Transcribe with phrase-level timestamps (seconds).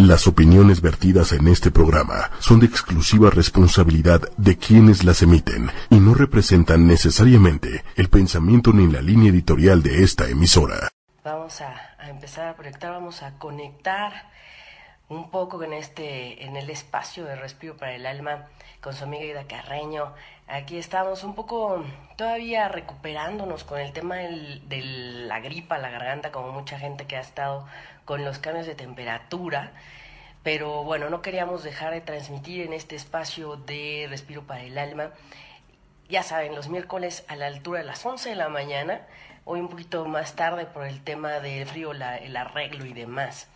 [0.00, 6.00] Las opiniones vertidas en este programa son de exclusiva responsabilidad de quienes las emiten y
[6.00, 10.88] no representan necesariamente el pensamiento ni la línea editorial de esta emisora.
[11.22, 11.74] Vamos a,
[12.08, 14.30] empezar a proyectar, vamos a conectar
[15.10, 18.46] un poco en este, en el espacio de respiro para el alma
[18.80, 20.14] con su amiga Ida Carreño.
[20.48, 21.84] Aquí estamos un poco
[22.16, 24.80] todavía recuperándonos con el tema de
[25.26, 27.66] la gripa, la garganta, como mucha gente que ha estado
[28.10, 29.70] con los cambios de temperatura.
[30.42, 35.12] Pero bueno, no queríamos dejar de transmitir en este espacio de Respiro para el Alma.
[36.08, 39.06] Ya saben, los miércoles a la altura de las 11 de la mañana,
[39.44, 43.46] hoy un poquito más tarde por el tema del frío, el arreglo y demás.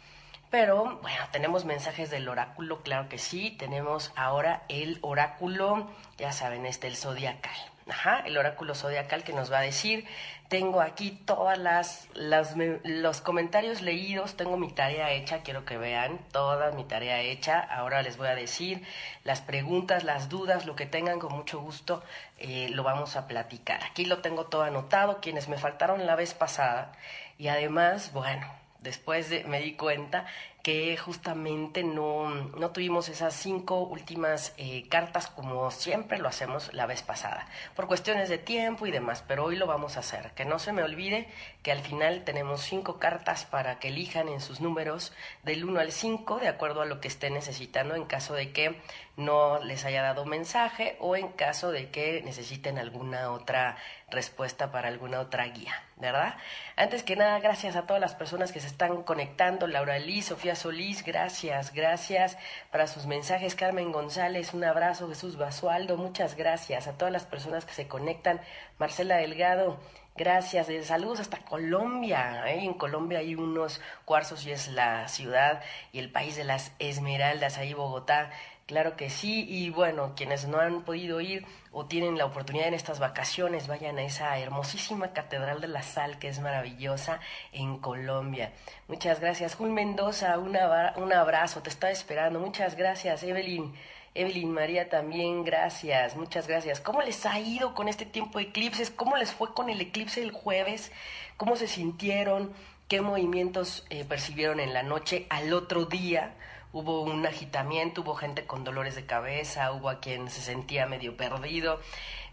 [0.52, 3.50] Pero bueno, tenemos mensajes del oráculo, claro que sí.
[3.58, 7.73] Tenemos ahora el oráculo, ya saben, este, el zodiacal.
[7.88, 10.06] Ajá, el oráculo zodiacal que nos va a decir.
[10.48, 16.70] Tengo aquí todas las, los comentarios leídos, tengo mi tarea hecha, quiero que vean toda
[16.70, 17.60] mi tarea hecha.
[17.60, 18.82] Ahora les voy a decir
[19.22, 22.02] las preguntas, las dudas, lo que tengan con mucho gusto,
[22.38, 23.82] eh, lo vamos a platicar.
[23.84, 26.92] Aquí lo tengo todo anotado, quienes me faltaron la vez pasada.
[27.36, 28.46] Y además, bueno,
[28.80, 30.24] después de, me di cuenta
[30.64, 36.86] que justamente no, no tuvimos esas cinco últimas eh, cartas como siempre lo hacemos la
[36.86, 40.30] vez pasada, por cuestiones de tiempo y demás, pero hoy lo vamos a hacer.
[40.34, 41.28] Que no se me olvide
[41.62, 45.12] que al final tenemos cinco cartas para que elijan en sus números
[45.42, 48.80] del 1 al 5, de acuerdo a lo que estén necesitando en caso de que
[49.16, 53.76] no les haya dado mensaje o en caso de que necesiten alguna otra
[54.10, 56.36] respuesta para alguna otra guía, ¿verdad?
[56.76, 60.54] Antes que nada, gracias a todas las personas que se están conectando, Laura Liz, Sofía
[60.54, 62.36] Solís, gracias, gracias
[62.70, 63.54] para sus mensajes.
[63.54, 65.08] Carmen González, un abrazo.
[65.08, 66.86] Jesús Basualdo, muchas gracias.
[66.86, 68.40] A todas las personas que se conectan.
[68.78, 69.78] Marcela Delgado,
[70.16, 70.66] gracias.
[70.66, 72.44] De saludos hasta Colombia.
[72.46, 72.64] ¿eh?
[72.64, 75.62] En Colombia hay unos cuarzos y es la ciudad
[75.92, 78.30] y el país de las esmeraldas, ahí Bogotá.
[78.66, 82.74] Claro que sí, y bueno, quienes no han podido ir o tienen la oportunidad en
[82.74, 87.20] estas vacaciones, vayan a esa hermosísima Catedral de la Sal que es maravillosa
[87.52, 88.52] en Colombia.
[88.88, 89.54] Muchas gracias.
[89.56, 92.40] Jul Mendoza, un abrazo, te estaba esperando.
[92.40, 93.74] Muchas gracias, Evelyn.
[94.14, 96.80] Evelyn María también, gracias, muchas gracias.
[96.80, 98.90] ¿Cómo les ha ido con este tiempo de eclipses?
[98.90, 100.92] ¿Cómo les fue con el eclipse del jueves?
[101.36, 102.52] ¿Cómo se sintieron?
[102.86, 106.34] ¿Qué movimientos eh, percibieron en la noche al otro día?
[106.74, 111.16] Hubo un agitamiento, hubo gente con dolores de cabeza, hubo a quien se sentía medio
[111.16, 111.80] perdido,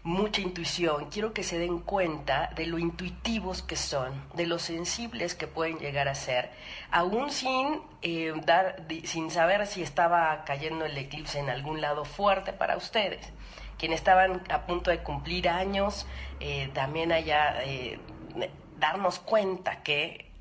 [0.02, 1.08] mucha intuición.
[1.10, 5.78] Quiero que se den cuenta de lo intuitivos que son, de lo sensibles que pueden
[5.78, 6.50] llegar a ser,
[6.90, 12.52] aún sin, eh, dar, sin saber si estaba cayendo el eclipse en algún lado fuerte
[12.52, 13.32] para ustedes.
[13.78, 16.04] Quienes estaban a punto de cumplir años,
[16.40, 18.00] eh, también haya eh,
[18.76, 20.31] darnos cuenta que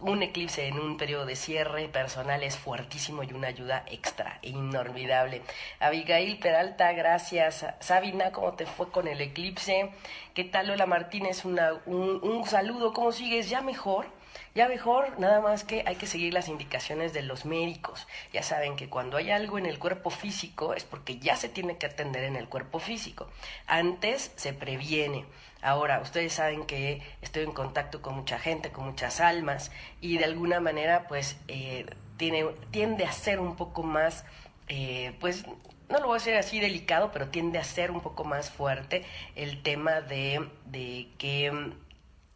[0.00, 5.42] un eclipse en un periodo de cierre personal es fuertísimo y una ayuda extra, inolvidable.
[5.80, 7.64] Abigail Peralta, gracias.
[7.80, 9.90] Sabina, ¿cómo te fue con el eclipse?
[10.34, 11.44] ¿Qué tal, Lola Martínez?
[11.44, 13.48] un, un saludo, ¿cómo sigues?
[13.48, 14.06] ¿Ya mejor?
[14.54, 18.06] Ya mejor, nada más que hay que seguir las indicaciones de los médicos.
[18.32, 21.76] Ya saben que cuando hay algo en el cuerpo físico es porque ya se tiene
[21.76, 23.28] que atender en el cuerpo físico.
[23.66, 25.26] Antes se previene.
[25.66, 30.24] Ahora, ustedes saben que estoy en contacto con mucha gente, con muchas almas, y de
[30.24, 34.24] alguna manera, pues, eh, tiene, tiende a ser un poco más,
[34.68, 35.44] eh, pues,
[35.88, 39.04] no lo voy a decir así delicado, pero tiende a ser un poco más fuerte
[39.34, 41.72] el tema de, de que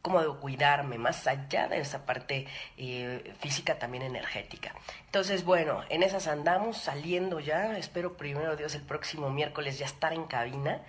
[0.02, 2.48] cómo debo cuidarme, más allá de esa parte
[2.78, 4.74] eh, física, también energética.
[5.06, 10.12] Entonces, bueno, en esas andamos, saliendo ya, espero primero Dios el próximo miércoles ya estar
[10.12, 10.82] en cabina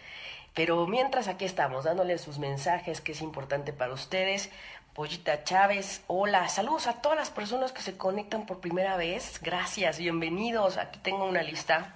[0.53, 4.49] pero mientras aquí estamos, dándoles sus mensajes, que es importante para ustedes.
[4.93, 9.39] Pollita Chávez, hola, saludos a todas las personas que se conectan por primera vez.
[9.41, 10.77] Gracias, bienvenidos.
[10.77, 11.95] Aquí tengo una lista.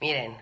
[0.00, 0.36] Miren,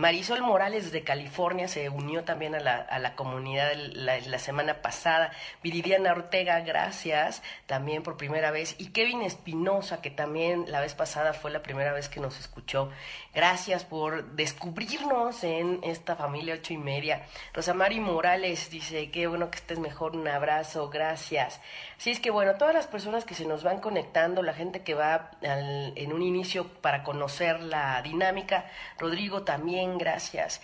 [0.00, 5.30] Marisol Morales de California se unió también a la, a la comunidad la, semana pasada.
[5.62, 8.76] Viridiana Ortega, gracias también por primera vez.
[8.78, 12.88] Y Kevin Espinosa, que también la vez pasada fue la primera vez que nos escuchó.
[13.34, 17.26] Gracias por descubrirnos en esta familia ocho y media.
[17.52, 21.60] Rosamari Morales dice, qué bueno que estés mejor, un abrazo, gracias.
[21.98, 24.94] Así es que bueno, todas las personas que se nos van conectando, la gente que
[24.94, 28.64] va en un inicio para conocer la dinámica,
[28.98, 30.60] Rodrigo también, gracias.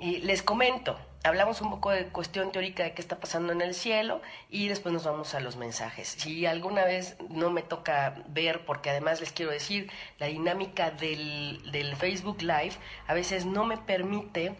[0.00, 3.74] Y les comento, hablamos un poco de cuestión teórica de qué está pasando en el
[3.74, 6.08] cielo y después nos vamos a los mensajes.
[6.18, 11.70] Si alguna vez no me toca ver, porque además les quiero decir, la dinámica del,
[11.72, 12.72] del Facebook Live
[13.08, 14.54] a veces no me permite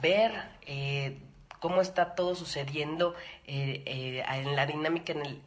[0.00, 0.32] ver
[0.66, 1.18] eh,
[1.58, 3.14] cómo está todo sucediendo
[3.46, 5.42] eh, eh, en la dinámica en el,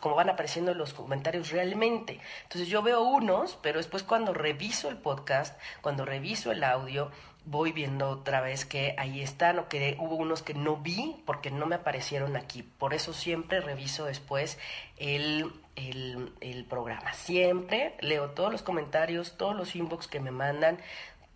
[0.00, 2.20] como van apareciendo los comentarios realmente.
[2.42, 7.10] Entonces yo veo unos, pero después cuando reviso el podcast, cuando reviso el audio,
[7.46, 11.50] voy viendo otra vez que ahí están o que hubo unos que no vi porque
[11.50, 12.62] no me aparecieron aquí.
[12.62, 14.58] Por eso siempre reviso después
[14.96, 17.12] el, el, el programa.
[17.12, 20.78] Siempre leo todos los comentarios, todos los inbox que me mandan.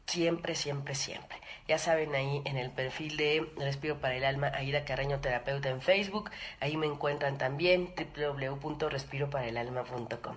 [0.06, 1.38] Siempre, siempre, siempre.
[1.68, 5.82] Ya saben, ahí en el perfil de Respiro para el Alma, Aida Carreño Terapeuta en
[5.82, 6.30] Facebook.
[6.60, 10.36] Ahí me encuentran también www.respiroparaelalma.com.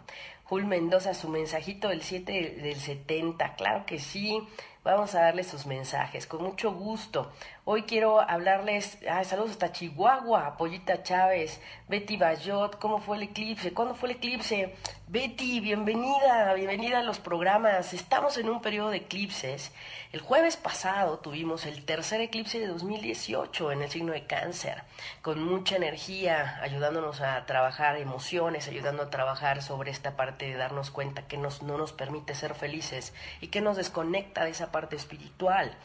[0.52, 3.56] Jul Mendoza, su mensajito del 7 del 70.
[3.56, 4.46] Claro que sí.
[4.84, 7.32] Vamos a darles sus mensajes, con mucho gusto.
[7.66, 13.74] Hoy quiero hablarles, saludos hasta Chihuahua, Pollita Chávez, Betty Bayot, ¿cómo fue el eclipse?
[13.74, 14.76] ¿Cuándo fue el eclipse?
[15.08, 17.94] Betty, bienvenida, bienvenida a los programas.
[17.94, 19.72] Estamos en un periodo de eclipses.
[20.14, 24.82] El jueves pasado tuvimos el tercer eclipse de 2018 en el signo de cáncer,
[25.22, 30.92] con mucha energía, ayudándonos a trabajar emociones, ayudando a trabajar sobre esta parte de darnos
[30.92, 34.96] cuenta que nos, no nos permite ser felices y que nos desconecta de esa parte
[34.96, 35.78] espiritual.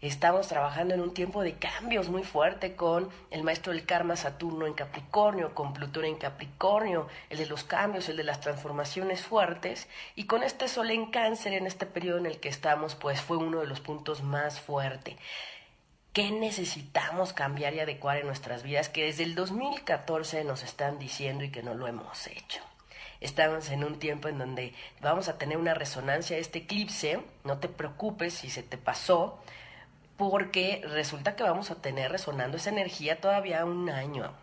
[0.00, 4.66] Estamos trabajando en un tiempo de cambios muy fuerte con el maestro del karma Saturno
[4.66, 9.88] en Capricornio, con Plutón en Capricornio, el de los cambios, el de las transformaciones fuertes,
[10.14, 13.38] y con este sol en cáncer en este periodo en el que estamos, pues fue
[13.38, 15.16] uno de los puntos más fuertes.
[16.12, 21.44] ¿Qué necesitamos cambiar y adecuar en nuestras vidas que desde el 2014 nos están diciendo
[21.44, 22.60] y que no lo hemos hecho?
[23.24, 27.58] Estamos en un tiempo en donde vamos a tener una resonancia de este eclipse, no
[27.58, 29.42] te preocupes si se te pasó,
[30.18, 34.34] porque resulta que vamos a tener resonando esa energía todavía un año.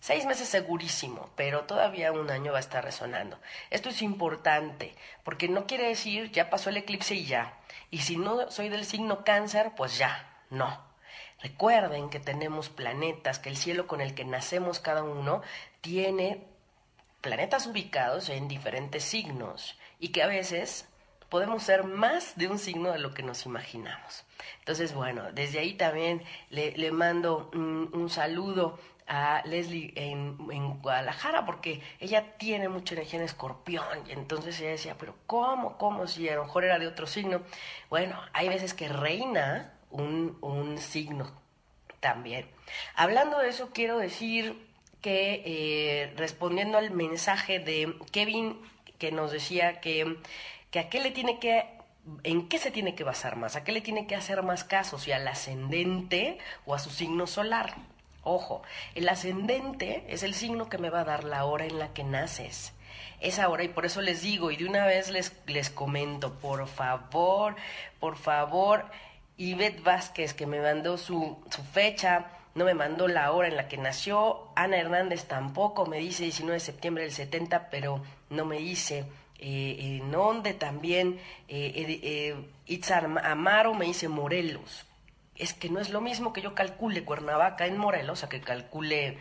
[0.00, 3.38] Seis meses segurísimo, pero todavía un año va a estar resonando.
[3.70, 7.54] Esto es importante, porque no quiere decir ya pasó el eclipse y ya.
[7.90, 10.80] Y si no soy del signo cáncer, pues ya, no.
[11.42, 15.42] Recuerden que tenemos planetas, que el cielo con el que nacemos cada uno
[15.80, 16.49] tiene
[17.20, 20.88] planetas ubicados en diferentes signos y que a veces
[21.28, 24.24] podemos ser más de un signo de lo que nos imaginamos.
[24.58, 31.82] Entonces, bueno, desde ahí también le, mando un, saludo a Leslie en, en, Guadalajara porque
[32.00, 35.78] ella tiene mucha energía en escorpión y entonces ella decía, pero ¿cómo?
[35.78, 36.06] ¿Cómo?
[36.06, 37.42] Si a lo mejor era de otro signo.
[37.88, 41.30] Bueno, hay veces que reina un, un signo
[42.00, 42.50] también.
[42.94, 44.69] Hablando de eso, quiero decir
[45.00, 48.56] que eh, respondiendo al mensaje de Kevin
[48.98, 50.16] que nos decía que,
[50.70, 51.64] que a qué le tiene que
[52.24, 53.56] ¿En qué se tiene que basar más?
[53.56, 54.98] ¿A qué le tiene que hacer más caso?
[54.98, 57.74] ¿Si al ascendente o a su signo solar?
[58.22, 58.62] Ojo,
[58.94, 62.02] el ascendente es el signo que me va a dar la hora en la que
[62.02, 62.72] naces.
[63.20, 66.66] Esa hora, y por eso les digo, y de una vez les, les comento, por
[66.66, 67.54] favor,
[67.98, 68.86] por favor,
[69.36, 73.68] Ivette Vázquez, que me mandó su, su fecha, no me mandó la hora en la
[73.68, 74.48] que nació.
[74.56, 79.04] Ana Hernández tampoco, me dice 19 de septiembre del 70, pero no me dice
[79.38, 81.18] eh, en también.
[81.48, 82.36] Eh, eh,
[83.22, 84.86] Amaro me dice Morelos.
[85.36, 89.16] Es que no es lo mismo que yo calcule Cuernavaca en Morelos a que calcule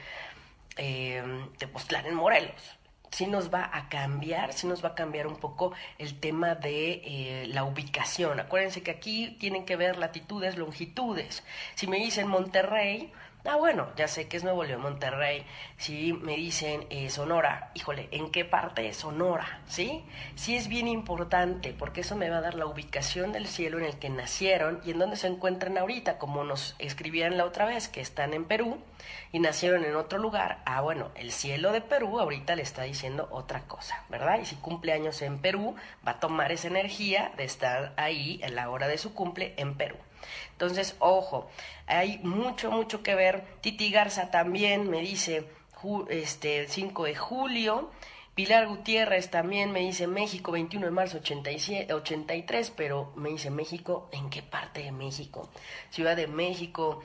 [0.76, 1.24] eh,
[1.58, 2.79] Tepoztlán en Morelos
[3.12, 7.02] sí nos va a cambiar, sí nos va a cambiar un poco el tema de
[7.04, 8.40] eh, la ubicación.
[8.40, 11.44] Acuérdense que aquí tienen que ver latitudes, longitudes.
[11.76, 13.12] Si me dicen Monterrey,
[13.52, 15.44] Ah, bueno, ya sé que es Nuevo León, Monterrey.
[15.76, 19.62] Si me dicen eh, Sonora, híjole, ¿en qué parte de Sonora?
[19.66, 20.06] ¿Sí?
[20.36, 23.86] Sí es bien importante porque eso me va a dar la ubicación del cielo en
[23.86, 27.88] el que nacieron y en dónde se encuentran ahorita, como nos escribían la otra vez,
[27.88, 28.78] que están en Perú
[29.32, 30.62] y nacieron en otro lugar.
[30.66, 34.40] Ah, bueno, el cielo de Perú ahorita le está diciendo otra cosa, ¿verdad?
[34.40, 35.76] Y si cumple años en Perú,
[36.08, 39.74] va a tomar esa energía de estar ahí en la hora de su cumple en
[39.74, 39.96] Perú.
[40.52, 41.50] Entonces, ojo,
[41.88, 43.44] hay mucho, mucho que ver.
[43.62, 45.48] Titi Garza también me dice,
[46.10, 47.92] este, 5 de julio.
[48.36, 54.08] Pilar Gutiérrez también me dice México, 21 de marzo 87, 83, pero me dice México,
[54.14, 55.50] ¿en qué parte de México?
[55.90, 57.02] Ciudad de México,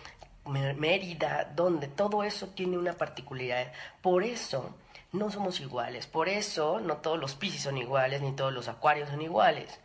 [0.46, 3.72] Mérida, donde todo eso tiene una particularidad.
[4.00, 4.76] Por eso
[5.12, 9.08] no somos iguales, por eso no todos los Piscis son iguales, ni todos los Acuarios
[9.08, 9.80] son iguales.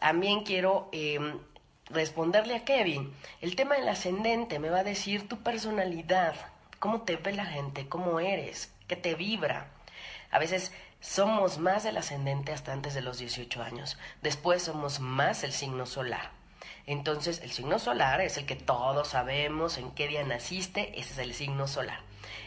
[0.00, 1.38] También quiero em,
[1.90, 6.34] responderle a Kevin, el tema del ascendente me va a decir tu personalidad,
[6.78, 9.68] cómo te ve la gente, cómo eres, qué te vibra.
[10.30, 15.44] A veces somos más el ascendente hasta antes de los 18 años, después somos más
[15.44, 16.30] el signo solar.
[16.86, 21.18] Entonces, el signo solar es el que todos sabemos en qué día naciste, ese es
[21.18, 22.00] el signo solar.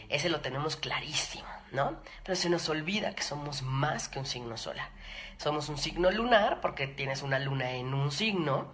[0.08, 1.96] Ese lo tenemos clarísimo, ¿no?
[2.22, 4.88] Pero se nos olvida que somos más que un signo solar.
[5.38, 8.72] Somos un signo lunar porque tienes una luna en un signo,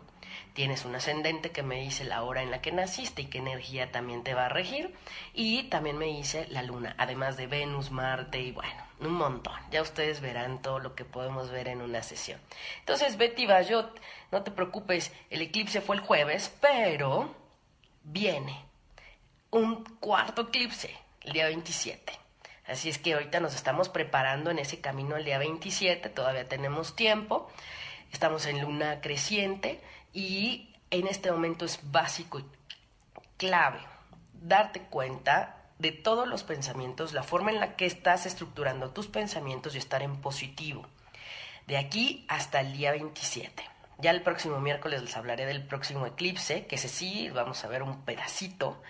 [0.55, 3.93] Tienes un ascendente que me dice la hora en la que naciste y qué energía
[3.93, 4.95] también te va a regir.
[5.33, 9.55] Y también me dice la luna, además de Venus, Marte y bueno, un montón.
[9.71, 12.41] Ya ustedes verán todo lo que podemos ver en una sesión.
[12.81, 14.01] Entonces, Betty Bayot,
[14.33, 17.35] no te preocupes, el eclipse fue el jueves, pero
[18.03, 18.65] viene
[19.51, 22.13] un cuarto eclipse el día 27.
[22.67, 26.95] Así es que ahorita nos estamos preparando en ese camino el día 27, todavía tenemos
[26.95, 27.51] tiempo.
[28.13, 29.81] Estamos en luna creciente
[30.13, 32.45] y en este momento es básico y
[33.37, 33.81] clave
[34.33, 39.75] darte cuenta de todos los pensamientos, la forma en la que estás estructurando tus pensamientos
[39.75, 40.87] y estar en positivo.
[41.67, 43.63] De aquí hasta el día 27.
[43.99, 47.83] Ya el próximo miércoles les hablaré del próximo eclipse, que ese sí, vamos a ver
[47.83, 48.83] un pedacito.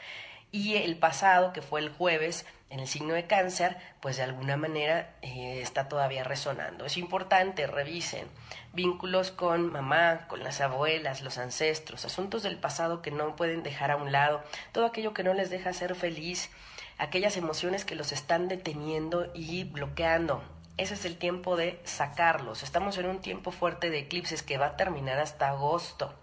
[0.52, 4.57] Y el pasado, que fue el jueves, en el signo de cáncer, pues de alguna
[4.57, 6.87] manera eh, está todavía resonando.
[6.87, 8.28] Es importante, revisen
[8.73, 13.90] vínculos con mamá, con las abuelas, los ancestros, asuntos del pasado que no pueden dejar
[13.90, 14.42] a un lado,
[14.73, 16.50] todo aquello que no les deja ser feliz,
[16.99, 20.42] aquellas emociones que los están deteniendo y bloqueando.
[20.76, 22.62] Ese es el tiempo de sacarlos.
[22.62, 26.14] Estamos en un tiempo fuerte de eclipses que va a terminar hasta agosto.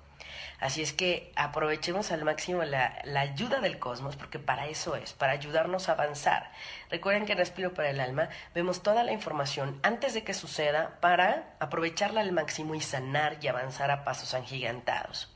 [0.60, 5.34] Así es que aprovechemos al máximo la, ayuda del cosmos, porque para eso es, para
[5.34, 6.51] ayudarnos a avanzar.
[6.89, 11.00] Recuerden que en Respiro para el Alma vemos toda la información antes de que suceda
[11.00, 15.34] para aprovecharla al máximo y sanar y avanzar a pasos agigantados.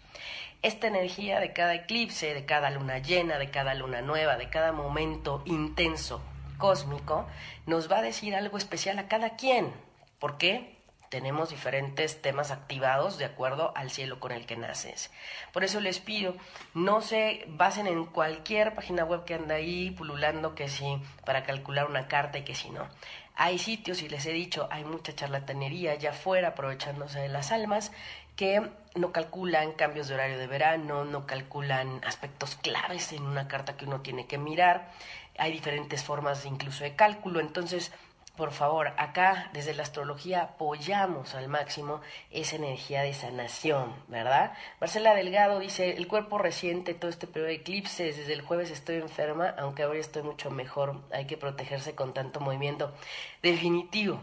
[0.62, 4.72] Esta energía de cada eclipse, de cada luna llena, de cada luna nueva, de cada
[4.72, 6.22] momento intenso
[6.60, 7.28] cósmico,
[7.66, 9.74] nos va a decir algo especial a cada quien.
[10.20, 10.81] ¿Por qué?
[11.12, 15.12] Tenemos diferentes temas activados de acuerdo al cielo con el que naces.
[15.52, 16.36] Por eso les pido,
[16.74, 21.86] no se basen en cualquier página web que anda ahí pululando que sí, para calcular
[21.86, 22.88] una carta y que si no.
[23.36, 27.92] Hay sitios, y les he dicho, hay mucha charlatanería allá afuera aprovechándose de las almas
[28.38, 33.76] que no calculan cambios de horario de verano, no calculan aspectos claves en una carta
[33.76, 34.90] que uno tiene que mirar.
[35.38, 37.92] Hay diferentes formas incluso de cálculo, entonces
[38.42, 44.54] por favor, acá desde la astrología apoyamos al máximo esa energía de sanación, ¿verdad?
[44.80, 48.96] Marcela Delgado dice, el cuerpo reciente, todo este periodo de eclipses, desde el jueves estoy
[48.96, 52.92] enferma, aunque ahora estoy mucho mejor, hay que protegerse con tanto movimiento.
[53.44, 54.20] Definitivo,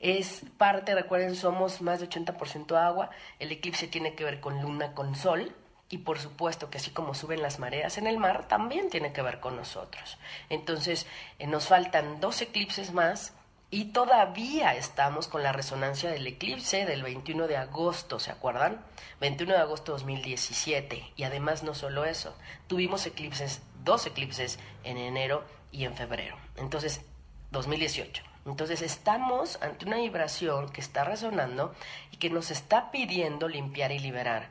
[0.00, 4.94] es parte, recuerden, somos más de 80% agua, el eclipse tiene que ver con luna,
[4.94, 5.54] con sol,
[5.90, 9.20] y por supuesto que así como suben las mareas en el mar, también tiene que
[9.20, 10.16] ver con nosotros.
[10.48, 11.06] Entonces,
[11.38, 13.34] eh, nos faltan dos eclipses más
[13.70, 18.82] y todavía estamos con la resonancia del eclipse del 21 de agosto, ¿se acuerdan?
[19.20, 21.12] 21 de agosto de 2017.
[21.16, 22.34] Y además no solo eso,
[22.66, 26.36] tuvimos eclipses, dos eclipses en enero y en febrero.
[26.56, 27.02] Entonces,
[27.50, 28.22] 2018.
[28.46, 31.74] Entonces estamos ante una vibración que está resonando
[32.10, 34.50] y que nos está pidiendo limpiar y liberar.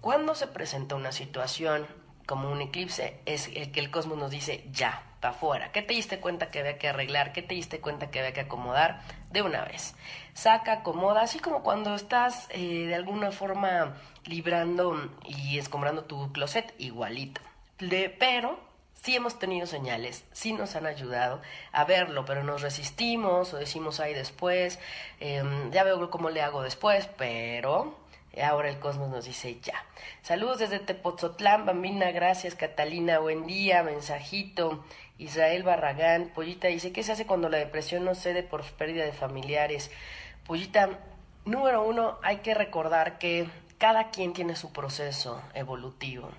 [0.00, 1.86] Cuando se presenta una situación
[2.30, 5.72] como un eclipse, es el que el cosmos nos dice ya, para afuera.
[5.72, 7.32] ¿Qué te diste cuenta que había que arreglar?
[7.32, 9.00] ¿Qué te diste cuenta que había que acomodar?
[9.32, 9.96] De una vez.
[10.32, 13.96] Saca, acomoda, así como cuando estás eh, de alguna forma
[14.26, 17.40] librando y escombrando tu closet, igualito.
[18.20, 18.60] pero
[18.94, 21.40] sí hemos tenido señales, sí nos han ayudado
[21.72, 24.78] a verlo, pero nos resistimos o decimos ahí después,
[25.18, 27.96] em, ya veo cómo le hago después, pero
[28.38, 29.84] Ahora el cosmos nos dice ya.
[30.22, 32.54] Saludos desde Tepozotlán, Bambina, gracias.
[32.54, 34.84] Catalina, buen día, mensajito.
[35.18, 39.12] Israel Barragán, Pollita dice, ¿qué se hace cuando la depresión no cede por pérdida de
[39.12, 39.90] familiares?
[40.46, 41.00] Pollita,
[41.44, 46.30] número uno, hay que recordar que cada quien tiene su proceso evolutivo,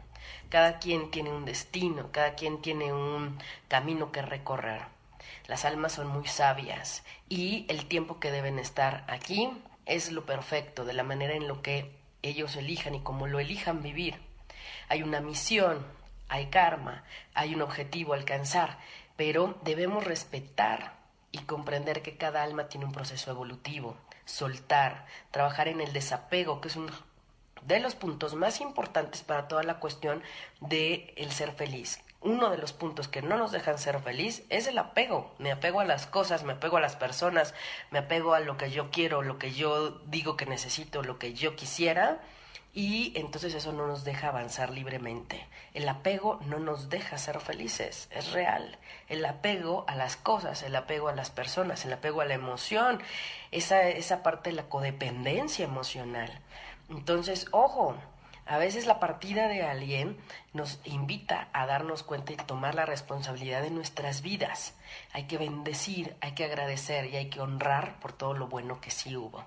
[0.49, 4.81] cada quien tiene un destino, cada quien tiene un camino que recorrer.
[5.47, 9.51] Las almas son muy sabias y el tiempo que deben estar aquí
[9.85, 13.81] es lo perfecto, de la manera en lo que ellos elijan y como lo elijan
[13.81, 14.19] vivir.
[14.89, 15.85] Hay una misión,
[16.27, 18.77] hay karma, hay un objetivo a alcanzar,
[19.15, 20.93] pero debemos respetar
[21.31, 26.67] y comprender que cada alma tiene un proceso evolutivo, soltar, trabajar en el desapego, que
[26.67, 26.91] es uno
[27.63, 30.21] de los puntos más importantes para toda la cuestión
[30.59, 34.67] de el ser feliz uno de los puntos que no nos dejan ser feliz es
[34.67, 35.33] el apego.
[35.39, 37.53] Me apego a las cosas, me apego a las personas,
[37.89, 41.33] me apego a lo que yo quiero, lo que yo digo que necesito, lo que
[41.33, 42.19] yo quisiera.
[42.73, 45.45] Y entonces eso no nos deja avanzar libremente.
[45.73, 48.77] El apego no nos deja ser felices, es real.
[49.09, 53.01] El apego a las cosas, el apego a las personas, el apego a la emoción,
[53.51, 56.39] esa, esa parte de la codependencia emocional.
[56.89, 57.97] Entonces, ojo,
[58.45, 60.17] A veces la partida de alguien
[60.53, 64.75] nos invita a darnos cuenta y tomar la responsabilidad de nuestras vidas.
[65.13, 68.91] Hay que bendecir, hay que agradecer y hay que honrar por todo lo bueno que
[68.91, 69.43] sí hubo.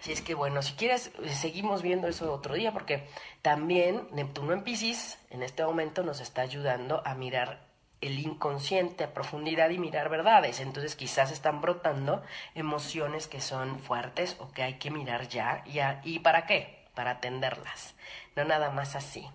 [0.00, 3.06] Así es que bueno, si quieres, eh, seguimos viendo eso otro día porque
[3.42, 7.68] también Neptuno en Pisces en este momento nos está ayudando a mirar
[8.00, 10.60] el inconsciente a profundidad y mirar verdades.
[10.60, 12.22] Entonces quizás están brotando
[12.54, 15.62] emociones que son fuertes o que hay que mirar ya.
[15.66, 16.79] ¿Y, ¿y para qué?
[17.00, 17.94] Para atenderlas.
[18.36, 19.26] No nada más así.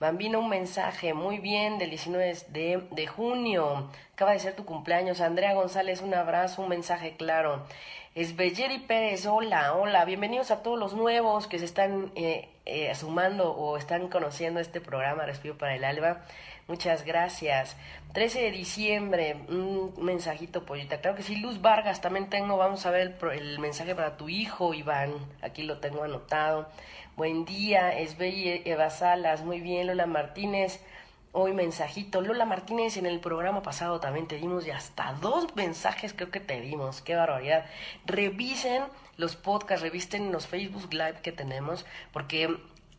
[0.00, 3.88] Bambino, un mensaje muy bien del 19 de, de junio.
[4.14, 5.20] Acaba de ser tu cumpleaños.
[5.20, 7.64] Andrea González, un abrazo, un mensaje claro.
[8.16, 13.52] Esbelleri Pérez, hola, hola, bienvenidos a todos los nuevos que se están eh, eh, sumando
[13.52, 16.22] o están conociendo este programa Respiro para el Alba.
[16.68, 17.76] Muchas gracias.
[18.12, 21.00] 13 de diciembre, un mensajito, pollita.
[21.00, 24.28] Claro que sí, Luz Vargas, también tengo, vamos a ver el, el mensaje para tu
[24.28, 25.14] hijo, Iván.
[25.42, 26.68] Aquí lo tengo anotado.
[27.16, 30.80] Buen día, Esbelli Eva Salas, muy bien, Lola Martínez
[31.32, 32.20] hoy mensajito.
[32.20, 36.40] Lola Martínez, en el programa pasado también te dimos ya hasta dos mensajes, creo que
[36.40, 37.00] te dimos.
[37.00, 37.64] Qué barbaridad.
[38.06, 38.84] Revisen
[39.16, 42.56] los podcasts, revisten los Facebook Live que tenemos, porque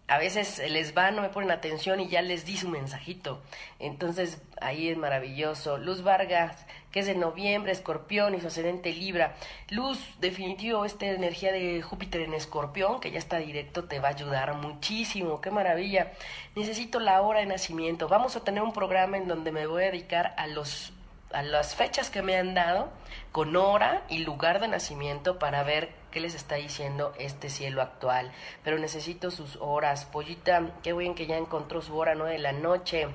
[0.08, 3.42] a veces les va, no me ponen atención y ya les di su mensajito.
[3.80, 5.78] Entonces, ahí es maravilloso.
[5.78, 9.36] Luz Vargas, que es de noviembre, Escorpión y su ascendente Libra.
[9.70, 14.12] Luz, definitivo, esta energía de Júpiter en Escorpión, que ya está directo, te va a
[14.12, 15.42] ayudar muchísimo.
[15.42, 16.12] Qué maravilla.
[16.56, 18.08] Necesito la hora de nacimiento.
[18.08, 20.93] Vamos a tener un programa en donde me voy a dedicar a los
[21.34, 22.90] a las fechas que me han dado
[23.32, 28.32] con hora y lugar de nacimiento para ver qué les está diciendo este cielo actual.
[28.64, 30.06] Pero necesito sus horas.
[30.06, 32.26] Pollita, qué bien que ya encontró su hora, ¿no?
[32.26, 33.08] De la noche.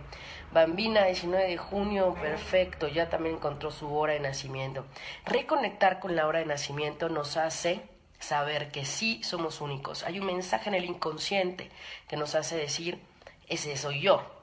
[0.53, 4.85] Bambina, 19 de junio, perfecto, ya también encontró su hora de nacimiento.
[5.25, 7.83] Reconectar con la hora de nacimiento nos hace
[8.19, 10.05] saber que sí somos únicos.
[10.05, 11.71] Hay un mensaje en el inconsciente
[12.09, 12.99] que nos hace decir,
[13.49, 14.38] ese soy yo,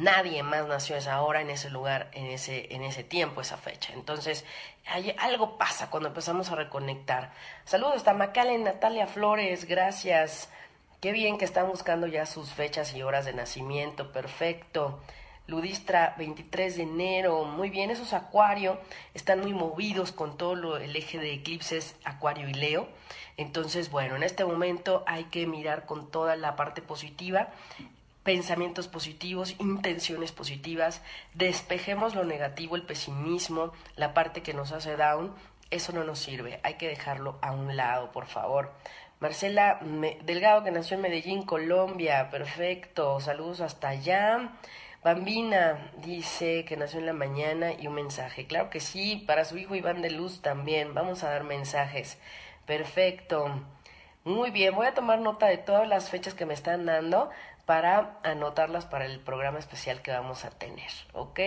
[0.00, 3.92] Nadie más nació esa hora, en ese lugar, en ese, en ese tiempo, esa fecha.
[3.92, 4.46] Entonces,
[5.18, 7.34] algo pasa cuando empezamos a reconectar.
[7.66, 10.48] Saludos hasta Macalen, Natalia Flores, gracias.
[11.02, 15.00] Qué bien que están buscando ya sus fechas y horas de nacimiento, perfecto.
[15.46, 18.80] Ludistra, 23 de enero, muy bien, esos Acuario
[19.12, 22.88] están muy movidos con todo el eje de eclipses Acuario y Leo.
[23.36, 27.50] Entonces, bueno, en este momento hay que mirar con toda la parte positiva
[28.22, 31.02] pensamientos positivos, intenciones positivas,
[31.34, 35.34] despejemos lo negativo, el pesimismo, la parte que nos hace down,
[35.70, 38.72] eso no nos sirve, hay que dejarlo a un lado, por favor.
[39.20, 39.78] Marcela
[40.24, 44.52] Delgado, que nació en Medellín, Colombia, perfecto, saludos hasta allá.
[45.02, 48.46] Bambina dice que nació en la mañana y un mensaje.
[48.46, 50.92] Claro que sí, para su hijo Iván de Luz también.
[50.92, 52.18] Vamos a dar mensajes.
[52.66, 53.62] Perfecto.
[54.24, 57.30] Muy bien, voy a tomar nota de todas las fechas que me están dando
[57.70, 61.38] para anotarlas para el programa especial que vamos a tener, ¿ok?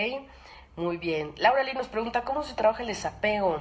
[0.78, 1.34] Muy bien.
[1.36, 3.60] Laura Lee nos pregunta, ¿cómo se trabaja el desapego?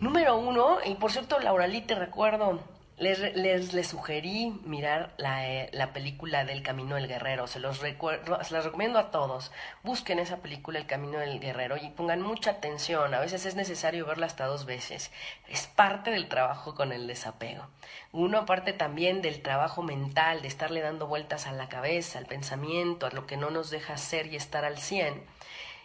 [0.00, 2.60] Número uno, y por cierto, Laura Lee, te recuerdo,
[3.00, 7.46] les, les, sugerí mirar la, eh, la, película del Camino del Guerrero.
[7.46, 9.50] Se los recuerdo, se las recomiendo a todos.
[9.82, 13.14] Busquen esa película El Camino del Guerrero y pongan mucha atención.
[13.14, 15.10] A veces es necesario verla hasta dos veces.
[15.48, 17.66] Es parte del trabajo con el desapego.
[18.12, 23.06] Uno parte también del trabajo mental, de estarle dando vueltas a la cabeza, al pensamiento,
[23.06, 25.24] a lo que no nos deja ser y estar al cien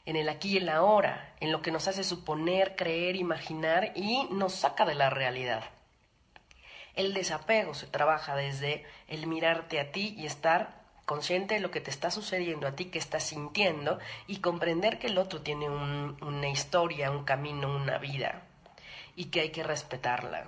[0.06, 3.92] en el aquí y en la ahora, en lo que nos hace suponer, creer, imaginar
[3.96, 5.64] y nos saca de la realidad.
[6.96, 11.82] El desapego se trabaja desde el mirarte a ti y estar consciente de lo que
[11.82, 16.50] te está sucediendo a ti, que estás sintiendo y comprender que el otro tiene una
[16.50, 18.42] historia, un camino, una vida
[19.16, 20.46] y que hay que respetarla.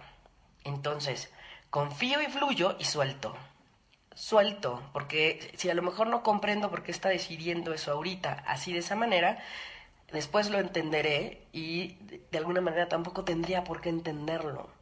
[0.64, 1.32] Entonces,
[1.70, 3.36] confío y fluyo y suelto.
[4.16, 8.74] Suelto, porque si a lo mejor no comprendo por qué está decidiendo eso ahorita, así
[8.74, 9.38] de esa manera,
[10.12, 11.98] después lo entenderé y
[12.32, 14.77] de alguna manera tampoco tendría por qué entenderlo.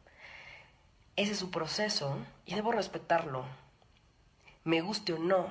[1.16, 3.44] Ese es su proceso y debo respetarlo.
[4.64, 5.46] Me guste o no,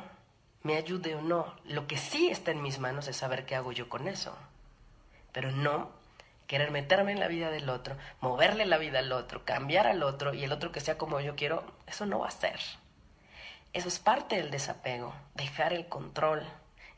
[0.62, 3.72] me ayude o no, lo que sí está en mis manos es saber qué hago
[3.72, 4.38] yo con eso.
[5.32, 5.90] Pero no
[6.48, 10.34] querer meterme en la vida del otro, moverle la vida al otro, cambiar al otro
[10.34, 12.60] y el otro que sea como yo quiero, eso no va a ser.
[13.74, 16.44] Eso es parte del desapego, dejar el control,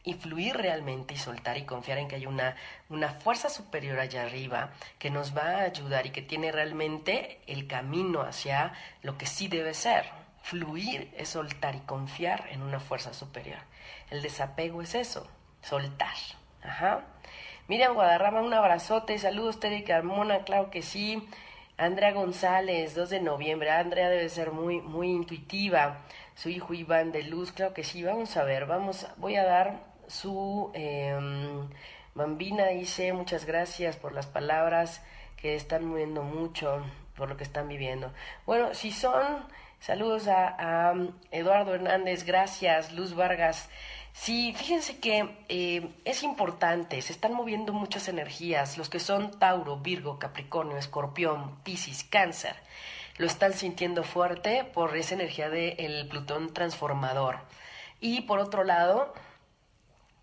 [0.03, 2.55] y fluir realmente y soltar y confiar en que hay una,
[2.89, 7.67] una fuerza superior allá arriba que nos va a ayudar y que tiene realmente el
[7.67, 10.05] camino hacia lo que sí debe ser.
[10.43, 13.59] Fluir es soltar y confiar en una fuerza superior.
[14.09, 15.27] El desapego es eso,
[15.61, 16.15] soltar.
[16.63, 17.01] Ajá.
[17.67, 21.27] Miriam Guadarrama, un abrazote, saludos Tere Carmona, claro que sí.
[21.77, 23.69] Andrea González, 2 de noviembre.
[23.69, 25.99] Andrea debe ser muy, muy intuitiva.
[26.37, 28.01] Su hijo Iván de Luz, claro que sí.
[28.03, 30.71] Vamos a ver, vamos, voy a dar su...
[30.73, 31.19] Eh,
[32.17, 35.03] Bambina dice, muchas gracias por las palabras
[35.39, 36.83] que están moviendo mucho
[37.15, 38.11] por lo que están viviendo.
[38.47, 39.45] Bueno, si son,
[39.79, 40.95] saludos a,
[41.29, 43.69] Eduardo Hernández, gracias, Luz Vargas.
[44.13, 49.77] Sí, fíjense que eh, es importante, se están moviendo muchas energías, los que son Tauro,
[49.77, 52.55] Virgo, Capricornio, Escorpión, Piscis, Cáncer,
[53.17, 57.39] lo están sintiendo fuerte por esa energía del Plutón transformador.
[57.99, 59.13] Y por otro lado,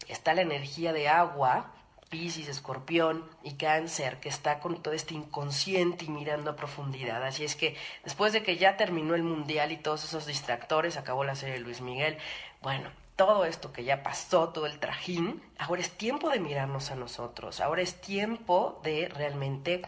[0.08, 1.72] está la energía de agua,
[2.08, 7.24] Piscis, Escorpión y Cáncer, que está con todo este inconsciente y mirando a profundidad.
[7.24, 11.24] Así es que después de que ya terminó el Mundial y todos esos distractores, acabó
[11.24, 12.16] la serie de Luis Miguel,
[12.62, 16.94] bueno, todo esto que ya pasó, todo el trajín, ahora es tiempo de mirarnos a
[16.94, 19.82] nosotros, ahora es tiempo de realmente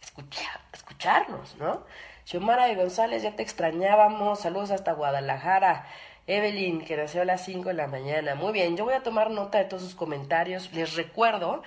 [0.00, 1.84] escuchar, escucharnos, ¿no?
[2.24, 5.86] Xiomara de González, ya te extrañábamos, saludos hasta Guadalajara.
[6.26, 8.34] Evelyn, que nació a las 5 de la mañana.
[8.34, 10.72] Muy bien, yo voy a tomar nota de todos sus comentarios.
[10.72, 11.62] Les recuerdo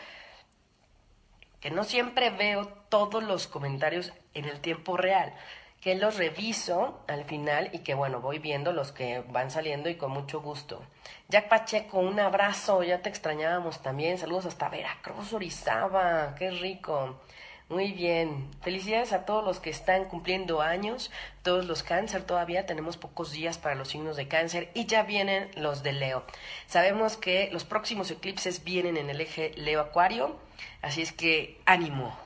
[1.60, 5.34] que no siempre veo todos los comentarios en el tiempo real,
[5.80, 9.96] que los reviso al final y que bueno, voy viendo los que van saliendo y
[9.96, 10.82] con mucho gusto.
[11.30, 14.18] Jack Pacheco, un abrazo, ya te extrañábamos también.
[14.18, 17.20] Saludos hasta Veracruz, Orizaba, qué rico.
[17.70, 18.50] Muy bien.
[18.62, 21.12] Felicidades a todos los que están cumpliendo años,
[21.44, 22.66] todos los cáncer todavía.
[22.66, 26.24] Tenemos pocos días para los signos de cáncer y ya vienen los de Leo.
[26.68, 30.40] Sabemos que los próximos eclipses vienen en el eje Leo Acuario,
[30.82, 32.18] así es que ánimo.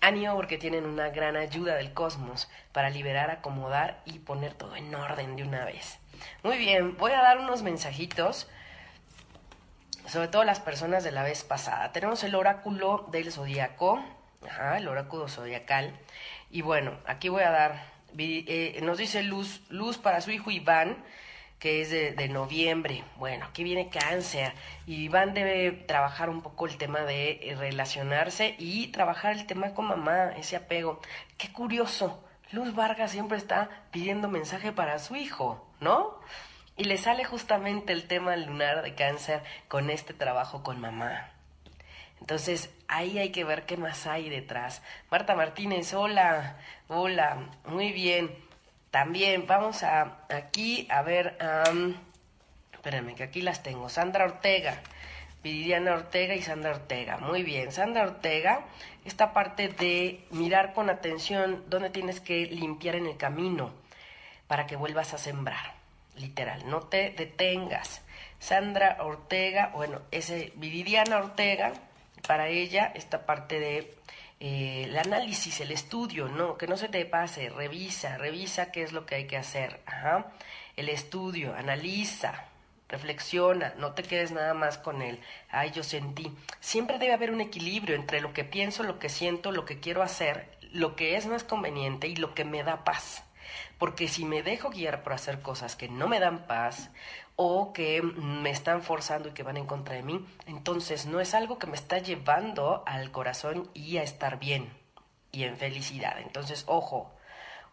[0.00, 4.94] Ánimo porque tienen una gran ayuda del cosmos para liberar, acomodar y poner todo en
[4.94, 5.98] orden de una vez.
[6.44, 8.48] Muy bien, voy a dar unos mensajitos
[10.06, 11.90] sobre todo las personas de la vez pasada.
[11.90, 14.02] Tenemos el oráculo del zodiaco
[14.46, 15.98] Ajá, el oráculo zodiacal.
[16.50, 17.84] Y bueno, aquí voy a dar,
[18.16, 20.96] eh, nos dice Luz, Luz para su hijo Iván,
[21.58, 23.04] que es de, de, noviembre.
[23.16, 24.52] Bueno, aquí viene cáncer.
[24.86, 29.74] Y Iván debe trabajar un poco el tema de eh, relacionarse y trabajar el tema
[29.74, 31.00] con mamá, ese apego.
[31.36, 32.24] Qué curioso.
[32.50, 36.18] Luz Vargas siempre está pidiendo mensaje para su hijo, ¿no?
[36.76, 41.32] Y le sale justamente el tema lunar de cáncer con este trabajo con mamá.
[42.20, 44.82] Entonces, ahí hay que ver qué más hay detrás.
[45.10, 46.56] Marta Martínez, hola,
[46.88, 48.34] hola, muy bien.
[48.90, 51.36] También vamos a aquí a ver,
[52.72, 53.88] espérenme que aquí las tengo.
[53.88, 54.80] Sandra Ortega,
[55.42, 57.18] Viridiana Ortega y Sandra Ortega.
[57.18, 58.64] Muy bien, Sandra Ortega,
[59.04, 63.72] esta parte de mirar con atención dónde tienes que limpiar en el camino
[64.46, 65.74] para que vuelvas a sembrar.
[66.16, 68.02] Literal, no te detengas.
[68.38, 71.72] Sandra Ortega, bueno, ese Viridiana Ortega,
[72.26, 73.94] para ella esta parte de
[74.40, 78.92] eh, el análisis, el estudio, no, que no se te pase, revisa, revisa qué es
[78.92, 80.32] lo que hay que hacer, Ajá.
[80.76, 82.44] el estudio, analiza,
[82.88, 86.30] reflexiona, no te quedes nada más con el, ay, yo sentí.
[86.60, 90.02] Siempre debe haber un equilibrio entre lo que pienso, lo que siento, lo que quiero
[90.02, 93.24] hacer, lo que es más conveniente y lo que me da paz.
[93.78, 96.90] Porque si me dejo guiar por hacer cosas que no me dan paz
[97.40, 101.34] o que me están forzando y que van en contra de mí, entonces no es
[101.34, 104.72] algo que me está llevando al corazón y a estar bien
[105.30, 106.18] y en felicidad.
[106.18, 107.12] Entonces, ojo,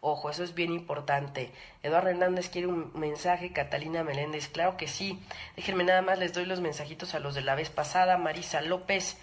[0.00, 1.50] ojo, eso es bien importante.
[1.82, 5.20] Eduardo Hernández quiere un mensaje, Catalina Meléndez, claro que sí.
[5.56, 8.18] Déjenme nada más, les doy los mensajitos a los de la vez pasada.
[8.18, 9.18] Marisa López,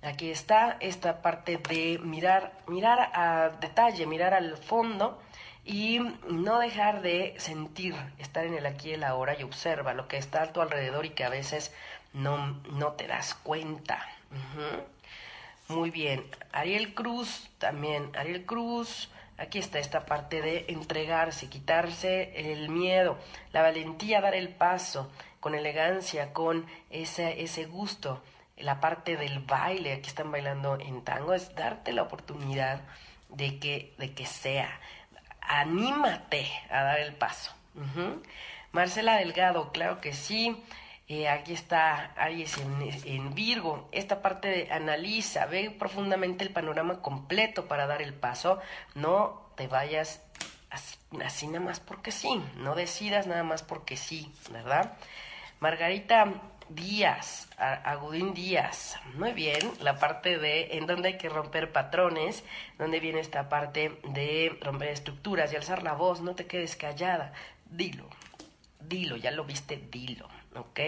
[0.00, 5.20] aquí está esta parte de mirar, mirar a detalle, mirar al fondo
[5.64, 10.08] y no dejar de sentir, estar en el aquí y el ahora y observa lo
[10.08, 11.72] que está a tu alrededor y que a veces
[12.12, 14.06] no, no te das cuenta.
[15.68, 22.68] Muy bien, Ariel Cruz también, Ariel Cruz, aquí está esta parte de entregarse, quitarse el
[22.68, 23.18] miedo,
[23.52, 28.22] la valentía, dar el paso con elegancia, con ese, ese gusto,
[28.56, 32.82] la parte del baile, aquí están bailando en tango, es darte la oportunidad
[33.28, 34.80] de que, de que sea
[35.60, 37.52] anímate a dar el paso.
[38.72, 40.62] Marcela Delgado, claro que sí.
[41.08, 42.56] Eh, aquí está Aries
[43.04, 43.88] en, Virgo.
[43.92, 48.60] Esta parte de analiza, ve profundamente el panorama completo para dar el paso.
[48.94, 50.22] No te vayas
[50.70, 52.42] así nada más porque sí.
[52.56, 54.96] No decidas nada más porque sí, ¿verdad?
[55.60, 56.32] Margarita
[56.68, 58.96] Díaz, Agudín Díaz.
[59.14, 62.44] Muy bien, la parte de en donde hay que romper patrones,
[62.78, 67.32] donde viene esta parte de romper estructuras y alzar la voz, no te quedes callada,
[67.66, 68.08] dilo,
[68.80, 70.80] dilo, ya lo viste, dilo, ¿ok?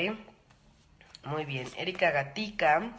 [1.24, 2.92] Muy bien, Erika Gatica,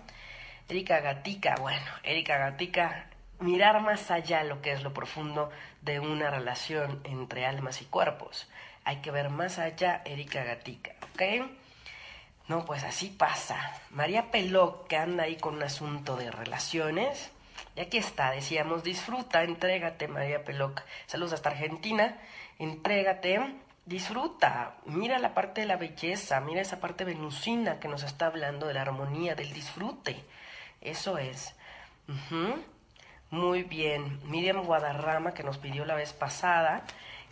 [0.70, 3.10] Erika Gatica, bueno, Erika Gatica,
[3.40, 8.50] mirar más allá lo que es lo profundo de una relación entre almas y cuerpos.
[8.84, 11.50] Hay que ver más allá, Erika Gatica, ¿ok?
[12.48, 13.58] No, pues así pasa.
[13.90, 17.32] María que anda ahí con un asunto de relaciones,
[17.76, 20.82] y aquí está, decíamos, disfruta, entrégate, María Peloc.
[21.08, 22.18] Saludos hasta Argentina,
[22.60, 23.40] entrégate,
[23.86, 28.68] disfruta, mira la parte de la belleza, mira esa parte venusina que nos está hablando
[28.68, 30.24] de la armonía, del disfrute.
[30.82, 31.56] Eso es.
[33.32, 34.22] Muy bien.
[34.26, 36.84] Miriam Guadarrama, que nos pidió la vez pasada,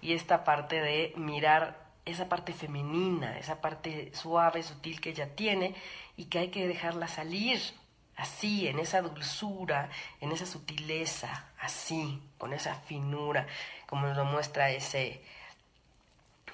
[0.02, 5.76] y esta parte de mirar esa parte femenina, esa parte suave, sutil que ella tiene
[6.18, 7.62] y que hay que dejarla salir
[8.16, 9.90] así, en esa dulzura,
[10.22, 13.48] en esa sutileza, así, con esa finura,
[13.88, 15.22] como nos lo muestra ese,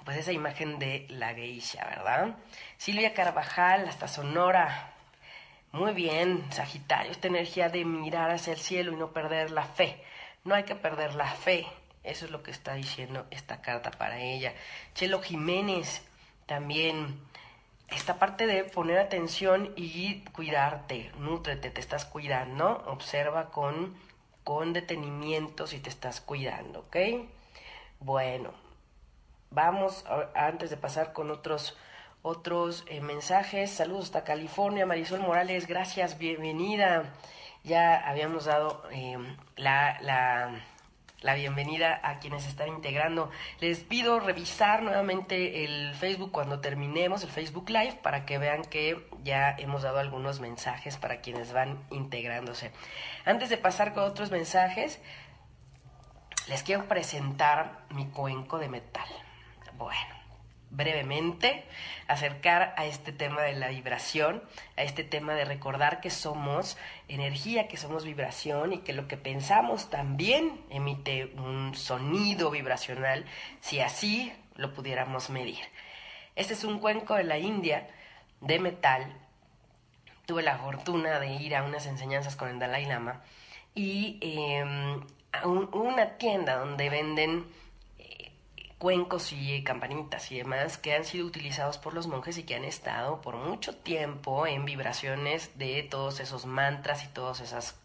[0.05, 2.35] pues esa imagen de la geisha, ¿verdad?
[2.77, 4.93] Silvia Carvajal, hasta Sonora.
[5.71, 10.03] Muy bien, Sagitario, esta energía de mirar hacia el cielo y no perder la fe.
[10.43, 11.67] No hay que perder la fe.
[12.09, 14.53] Eso es lo que está diciendo esta carta para ella.
[14.95, 16.01] Chelo Jiménez,
[16.45, 17.19] también
[17.89, 23.95] esta parte de poner atención y cuidarte, nútrete, te estás cuidando, observa con,
[24.43, 26.97] con detenimiento si te estás cuidando, ¿ok?
[27.99, 28.53] Bueno,
[29.51, 31.77] vamos antes de pasar con otros
[32.21, 33.71] otros eh, mensajes.
[33.71, 37.13] Saludos hasta California, Marisol Morales, gracias, bienvenida.
[37.63, 39.17] Ya habíamos dado eh,
[39.55, 40.61] la, la
[41.21, 43.29] la bienvenida a quienes están integrando.
[43.59, 49.07] Les pido revisar nuevamente el Facebook cuando terminemos el Facebook Live para que vean que
[49.23, 52.71] ya hemos dado algunos mensajes para quienes van integrándose.
[53.25, 55.01] Antes de pasar con otros mensajes,
[56.47, 59.07] les quiero presentar mi cuenco de metal.
[59.77, 60.18] Bueno,
[60.71, 61.65] brevemente
[62.07, 64.43] acercar a este tema de la vibración,
[64.77, 66.77] a este tema de recordar que somos
[67.07, 73.25] energía, que somos vibración y que lo que pensamos también emite un sonido vibracional,
[73.61, 75.59] si así lo pudiéramos medir.
[76.35, 77.87] Este es un cuenco de la India
[78.41, 79.13] de metal.
[80.25, 83.21] Tuve la fortuna de ir a unas enseñanzas con el Dalai Lama
[83.73, 85.01] y em,
[85.31, 87.45] a una tienda donde venden
[88.79, 92.63] cuencos y campanitas y demás que han sido utilizados por los monjes y que han
[92.63, 97.75] estado por mucho tiempo en vibraciones de todos esos mantras y todas esas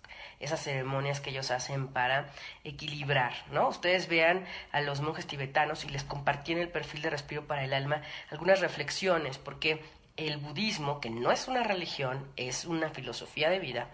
[0.40, 2.28] esas ceremonias que ellos hacen para
[2.64, 3.68] equilibrar, ¿no?
[3.68, 7.64] Ustedes vean a los monjes tibetanos y les compartí en el perfil de Respiro para
[7.64, 9.82] el Alma algunas reflexiones, porque
[10.16, 13.88] el budismo, que no es una religión, es una filosofía de vida,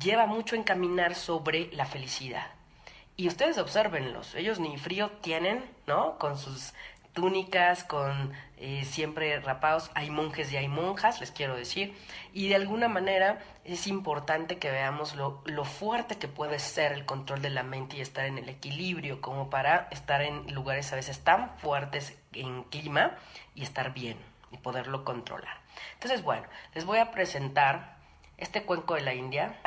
[0.00, 2.57] lleva mucho en caminar sobre la felicidad.
[3.20, 6.18] Y ustedes observenlos, ellos ni frío tienen, ¿no?
[6.18, 6.72] Con sus
[7.14, 11.98] túnicas, con eh, siempre rapados, hay monjes y hay monjas, les quiero decir,
[12.32, 17.06] y de alguna manera es importante que veamos lo, lo, fuerte que puede ser el
[17.06, 20.96] control de la mente y estar en el equilibrio, como para estar en lugares a
[20.96, 23.16] veces tan fuertes en clima
[23.56, 24.16] y estar bien
[24.52, 25.58] y poderlo controlar.
[25.94, 27.96] Entonces, bueno, les voy a presentar
[28.36, 29.58] este cuenco de la India.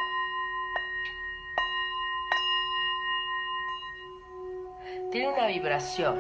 [5.11, 6.17] Tiene una vibración.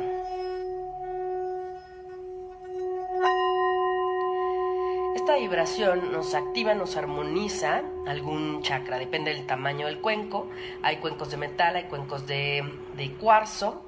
[5.15, 10.49] Esta vibración nos activa, nos armoniza algún chakra, depende del tamaño del cuenco.
[10.83, 13.85] Hay cuencos de metal, hay cuencos de, cuarzo,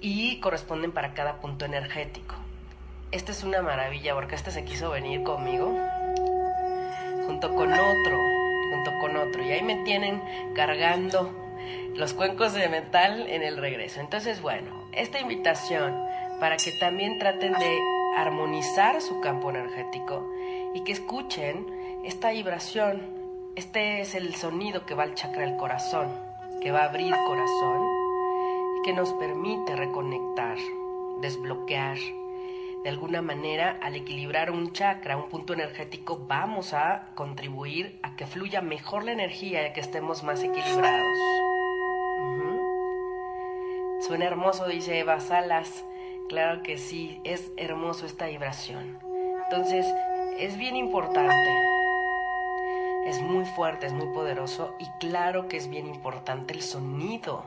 [0.00, 2.34] y corresponden para cada punto energético.
[3.10, 5.74] Esta es una maravilla porque este se quiso venir conmigo
[7.24, 8.18] junto con otro,
[8.70, 9.42] junto con otro.
[9.42, 10.22] Y ahí me tienen
[10.54, 11.45] cargando
[11.94, 14.00] los cuencos de metal en el regreso.
[14.00, 15.94] Entonces, bueno, esta invitación
[16.40, 17.78] para que también traten de
[18.16, 20.26] armonizar su campo energético
[20.74, 21.66] y que escuchen
[22.04, 23.02] esta vibración.
[23.56, 26.08] Este es el sonido que va al chakra del corazón,
[26.60, 27.86] que va a abrir corazón
[28.78, 30.56] y que nos permite reconectar,
[31.20, 31.96] desbloquear.
[32.86, 38.28] De alguna manera, al equilibrar un chakra, un punto energético, vamos a contribuir a que
[38.28, 41.18] fluya mejor la energía y a que estemos más equilibrados.
[44.06, 45.84] Suena hermoso, dice Eva Salas.
[46.28, 49.00] Claro que sí, es hermoso esta vibración.
[49.42, 49.84] Entonces,
[50.38, 51.50] es bien importante.
[53.08, 57.46] Es muy fuerte, es muy poderoso y claro que es bien importante el sonido.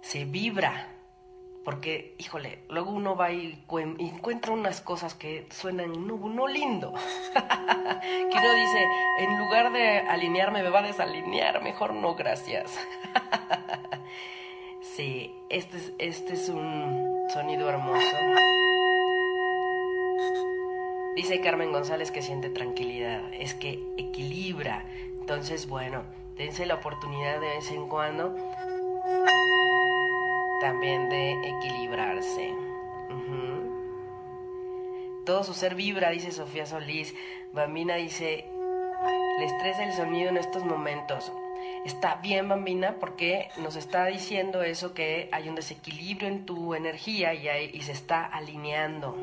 [0.00, 0.95] Se vibra.
[1.66, 3.60] Porque, híjole, luego uno va y
[3.98, 6.94] encuentra unas cosas que suenan no, lindo.
[7.34, 8.84] que uno dice,
[9.18, 12.78] en lugar de alinearme me va a desalinear, mejor no, gracias.
[14.80, 18.16] Sí, este es, este es un sonido hermoso.
[21.16, 24.86] Dice Carmen González que siente tranquilidad, es que equilibra.
[25.20, 26.04] Entonces, bueno,
[26.38, 28.34] dense la oportunidad de vez en cuando
[30.60, 32.54] también de equilibrarse.
[35.24, 37.12] Todo su ser vibra, dice Sofía Solís.
[37.52, 38.44] Bambina dice,
[39.38, 41.32] le estresa el sonido en estos momentos.
[41.84, 47.34] Está bien, Bambina, porque nos está diciendo eso que hay un desequilibrio en tu energía
[47.34, 49.16] y, se está alineando.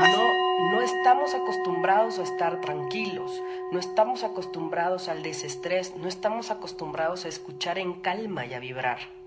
[0.00, 7.24] No, no estamos acostumbrados a estar tranquilos, no estamos acostumbrados al desestrés, no estamos acostumbrados
[7.24, 9.17] a escuchar en calma y a vibrar.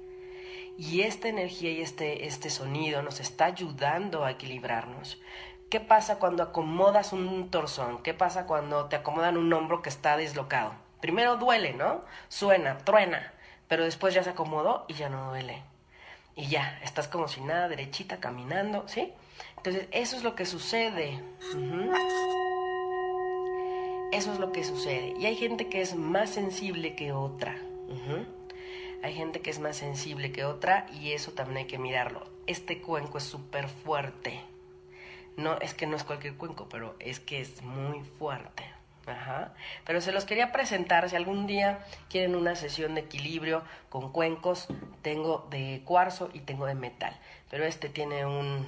[0.77, 5.19] Y esta energía y este, este sonido nos está ayudando a equilibrarnos.
[5.69, 8.03] ¿Qué pasa cuando acomodas un torzón?
[8.03, 10.73] ¿Qué pasa cuando te acomodan un hombro que está deslocado?
[10.99, 12.03] Primero duele, ¿no?
[12.27, 13.33] Suena, truena,
[13.67, 15.63] pero después ya se acomodó y ya no duele.
[16.35, 19.13] Y ya, estás como si nada, derechita, caminando, ¿sí?
[19.57, 21.21] Entonces, eso es lo que sucede.
[24.11, 25.13] Eso es lo que sucede.
[25.19, 27.55] Y hay gente que es más sensible que otra.
[29.03, 32.23] Hay gente que es más sensible que otra y eso también hay que mirarlo.
[32.45, 34.39] Este cuenco es súper fuerte.
[35.37, 38.63] No, es que no es cualquier cuenco, pero es que es muy fuerte.
[39.07, 39.53] Ajá.
[39.85, 41.09] Pero se los quería presentar.
[41.09, 44.67] Si algún día quieren una sesión de equilibrio con cuencos,
[45.01, 47.17] tengo de cuarzo y tengo de metal.
[47.49, 48.67] Pero este tiene un,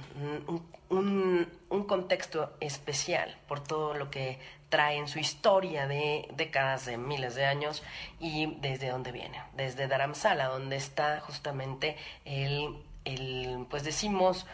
[0.90, 7.34] un, contexto especial por todo lo que trae en su historia de décadas, de miles
[7.34, 7.82] de años
[8.18, 9.40] y desde dónde viene.
[9.54, 14.46] Desde Dharamsala, donde está justamente el, el pues decimos,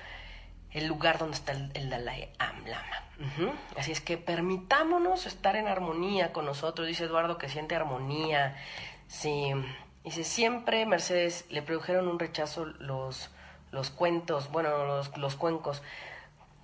[0.73, 3.55] el lugar donde está el, Dalai Lama.
[3.77, 8.57] Así es que permitámonos estar en armonía con nosotros, dice Eduardo que siente armonía.
[9.09, 9.53] Sí,
[10.05, 13.31] dice siempre Mercedes le produjeron un rechazo los,
[13.73, 15.83] los cuentos, bueno, los, los cuencos.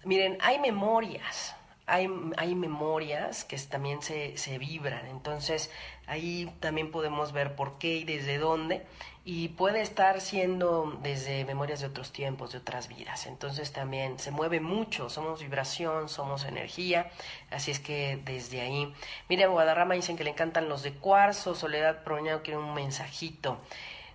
[0.04, 5.70] Miren, hay memorias, hay, hay memorias que también se, se vibran, entonces
[6.06, 8.86] ahí también podemos ver por qué y desde dónde,
[9.28, 14.30] y puede estar siendo desde memorias de otros tiempos, de otras vidas, entonces también se
[14.30, 17.10] mueve mucho, somos vibración, somos energía,
[17.50, 18.94] así es que desde ahí,
[19.28, 23.58] mira, Guadarrama dicen que le encantan los de cuarzo, Soledad Proñado quiere un mensajito.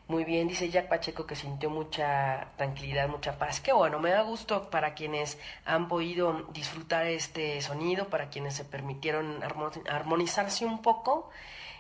[0.08, 3.60] Muy bien, dice Jack Pacheco que sintió mucha tranquilidad, mucha paz.
[3.60, 8.64] Qué bueno, me da gusto para quienes han podido disfrutar este sonido, para quienes se
[8.64, 9.42] permitieron
[9.90, 11.30] armonizarse un poco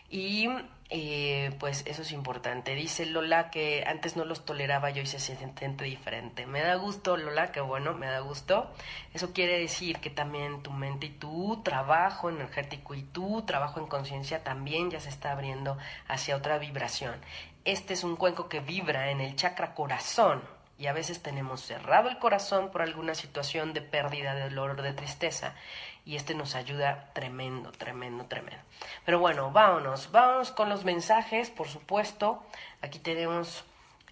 [0.10, 0.50] y
[0.94, 2.76] eh, pues eso es importante.
[2.76, 6.46] Dice Lola que antes no los toleraba yo y se siente diferente.
[6.46, 8.70] Me da gusto, Lola, que bueno, me da gusto.
[9.14, 13.88] Eso quiere decir que también tu mente y tu trabajo energético y tu trabajo en
[13.88, 15.78] conciencia también ya se está abriendo
[16.10, 17.16] hacia otra vibración.
[17.64, 20.42] Este es un cuenco que vibra en el chakra corazón
[20.78, 24.92] y a veces tenemos cerrado el corazón por alguna situación de pérdida, de dolor, de
[24.92, 25.56] tristeza
[26.06, 28.62] y este nos ayuda tremendo, tremendo, tremendo.
[29.06, 32.44] Pero bueno, vámonos, vámonos con los mensajes, por supuesto.
[32.82, 33.64] Aquí tenemos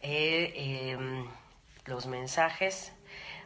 [0.01, 0.53] eh,
[0.91, 1.27] em,
[1.85, 2.93] los mensajes.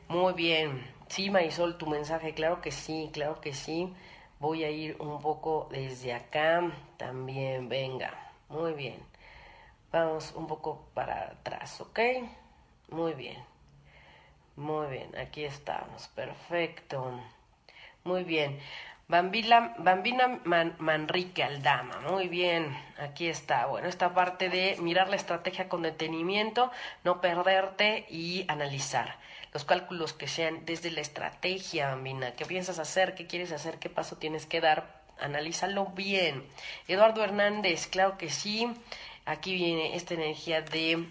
[0.08, 3.94] Muy bien, sí, Marisol, tu mensaje, claro que sí, claro que sí.
[4.40, 8.14] Voy a ir un poco desde acá también, venga,
[8.50, 9.00] muy bien.
[9.92, 12.00] Vamos un poco para atrás, ¿ok?
[12.90, 13.44] Muy bien.
[14.56, 17.20] Muy bien, aquí estamos, perfecto.
[18.04, 18.60] Muy bien.
[19.08, 23.66] Bambila, Bambina Manrique Aldama, muy bien, aquí está.
[23.66, 26.72] Bueno, esta parte de mirar la estrategia con detenimiento,
[27.04, 29.18] no perderte y analizar
[29.54, 32.34] los cálculos que sean desde la estrategia, Bambina.
[32.34, 33.14] ¿Qué piensas hacer?
[33.14, 33.78] ¿Qué quieres hacer?
[33.78, 35.04] ¿Qué paso tienes que dar?
[35.20, 36.44] Analízalo bien.
[36.88, 38.68] Eduardo Hernández, claro que sí.
[39.26, 41.08] Aquí viene esta energía de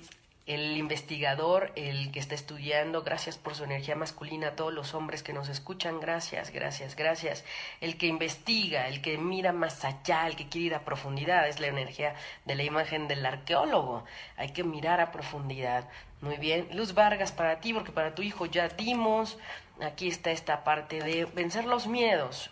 [0.47, 5.23] el investigador, el que está estudiando, gracias por su energía masculina, a todos los hombres
[5.23, 7.45] que nos escuchan, gracias, gracias, gracias.
[7.81, 11.61] El que investiga, el que mira más allá, el que quiere ir a profundidad, es
[11.61, 14.05] la energía de la imagen del arqueólogo.
[14.37, 15.89] Hay que mirar a profundidad.
[16.21, 16.69] Muy bien.
[16.73, 19.39] Luz Vargas para ti, porque para tu hijo ya dimos.
[19.81, 22.51] Aquí está esta parte de vencer los miedos.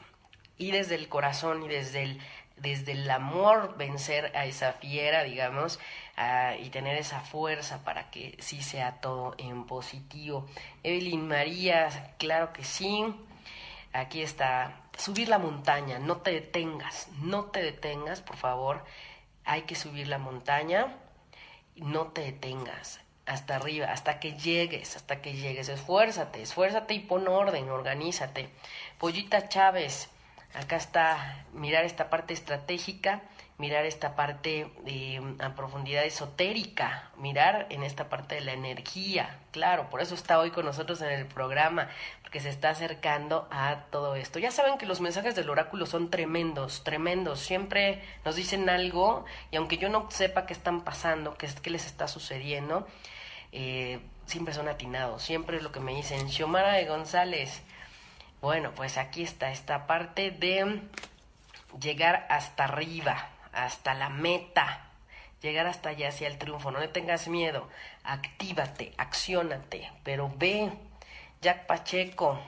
[0.59, 2.21] Y desde el corazón y desde el,
[2.57, 5.81] desde el amor vencer a esa fiera, digamos,
[6.61, 10.47] y tener esa fuerza para que sí sea todo en positivo.
[10.83, 13.15] Evelyn María, claro que sí.
[13.93, 18.85] Aquí está, subir la montaña, no te detengas, no te detengas, por favor.
[19.45, 20.97] Hay que subir la montaña,
[21.77, 25.69] no te detengas hasta arriba, hasta que llegues, hasta que llegues.
[25.69, 28.51] Esfuérzate, esfuérzate y pon orden, organízate.
[28.99, 30.11] Pollita Chávez,
[30.55, 33.23] Acá está mirar esta parte estratégica,
[33.61, 39.39] mirar esta parte eh, a profundidad esotérica, mirar en esta parte de la energía.
[39.53, 41.89] Claro, por eso está hoy con nosotros en el programa,
[42.23, 44.39] porque se está acercando a todo esto.
[44.39, 47.39] Ya saben que los mensajes del oráculo son tremendos, tremendos.
[47.39, 51.87] Siempre nos dicen algo y aunque yo no sepa qué están pasando, qué, qué les
[51.87, 52.89] está sucediendo,
[53.53, 55.23] eh, siempre son atinados.
[55.23, 56.29] Siempre es lo que me dicen.
[56.31, 57.63] Xiomara de González
[58.41, 60.81] bueno, pues aquí está esta parte de
[61.79, 64.91] llegar hasta arriba, hasta la meta,
[65.43, 66.71] llegar hasta allá hacia el triunfo.
[66.71, 67.69] No le tengas miedo,
[68.05, 70.71] actívate, accionate, pero ve,
[71.41, 72.39] Jack Pacheco,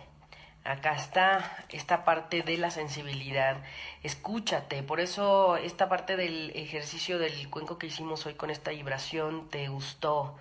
[0.64, 3.56] acá está esta parte de la sensibilidad.
[4.02, 9.48] Escúchate, por eso esta parte del ejercicio del cuenco que hicimos hoy con esta vibración
[9.48, 10.36] te gustó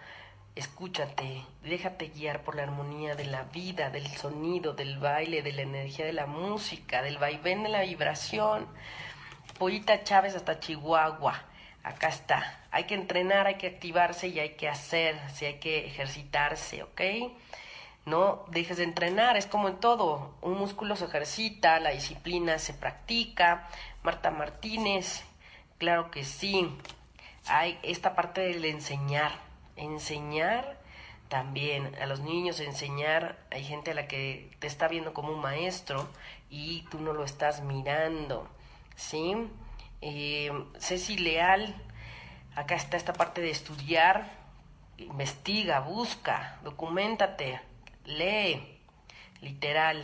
[0.54, 5.62] Escúchate, déjate guiar por la armonía de la vida, del sonido, del baile, de la
[5.62, 8.68] energía de la música, del vaivén de la vibración.
[9.62, 11.40] Pollita Chávez hasta Chihuahua.
[11.84, 12.62] Acá está.
[12.72, 17.02] Hay que entrenar, hay que activarse y hay que hacer, si hay que ejercitarse, ¿ok?
[18.08, 20.34] No dejes de entrenar, es como en todo.
[20.42, 23.68] Un músculo se ejercita, la disciplina se practica.
[24.02, 25.22] Marta Martínez,
[25.78, 26.68] claro que sí.
[27.46, 29.32] Hay esta parte del enseñar
[29.76, 30.80] enseñar
[31.30, 35.40] también a los niños, enseñar, hay gente a la que te está viendo como un
[35.40, 36.10] maestro
[36.50, 38.50] y tú no lo estás mirando,
[38.96, 39.34] ¿sí?
[40.02, 41.76] Eh, Ceci Leal,
[42.56, 44.32] acá está esta parte de estudiar,
[44.98, 47.62] investiga, busca, documentate,
[48.06, 48.80] lee,
[49.42, 50.02] literal,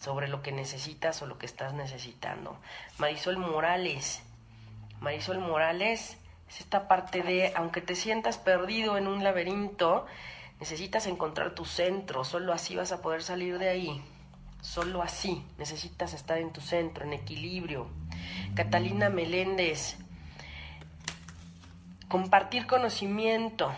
[0.00, 2.58] sobre lo que necesitas o lo que estás necesitando.
[2.98, 4.22] Marisol Morales,
[5.00, 6.18] Marisol Morales,
[6.48, 10.06] es esta parte de, aunque te sientas perdido en un laberinto,
[10.60, 14.02] necesitas encontrar tu centro, solo así vas a poder salir de ahí.
[14.60, 17.88] Solo así necesitas estar en tu centro, en equilibrio.
[18.58, 19.96] Catalina Meléndez,
[22.08, 23.72] compartir conocimiento,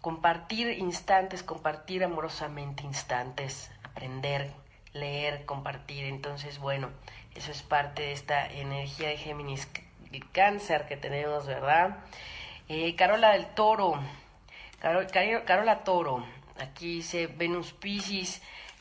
[0.00, 4.50] compartir instantes, compartir amorosamente instantes, aprender,
[4.94, 6.06] leer, compartir.
[6.06, 6.88] Entonces, bueno,
[7.34, 9.68] eso es parte de esta energía de Géminis
[10.10, 11.98] el cáncer que tenemos, ¿verdad?
[12.70, 14.00] Eh, Carola del Toro,
[14.80, 16.24] Carola Toro,
[16.58, 18.40] aquí dice Venus Pisces,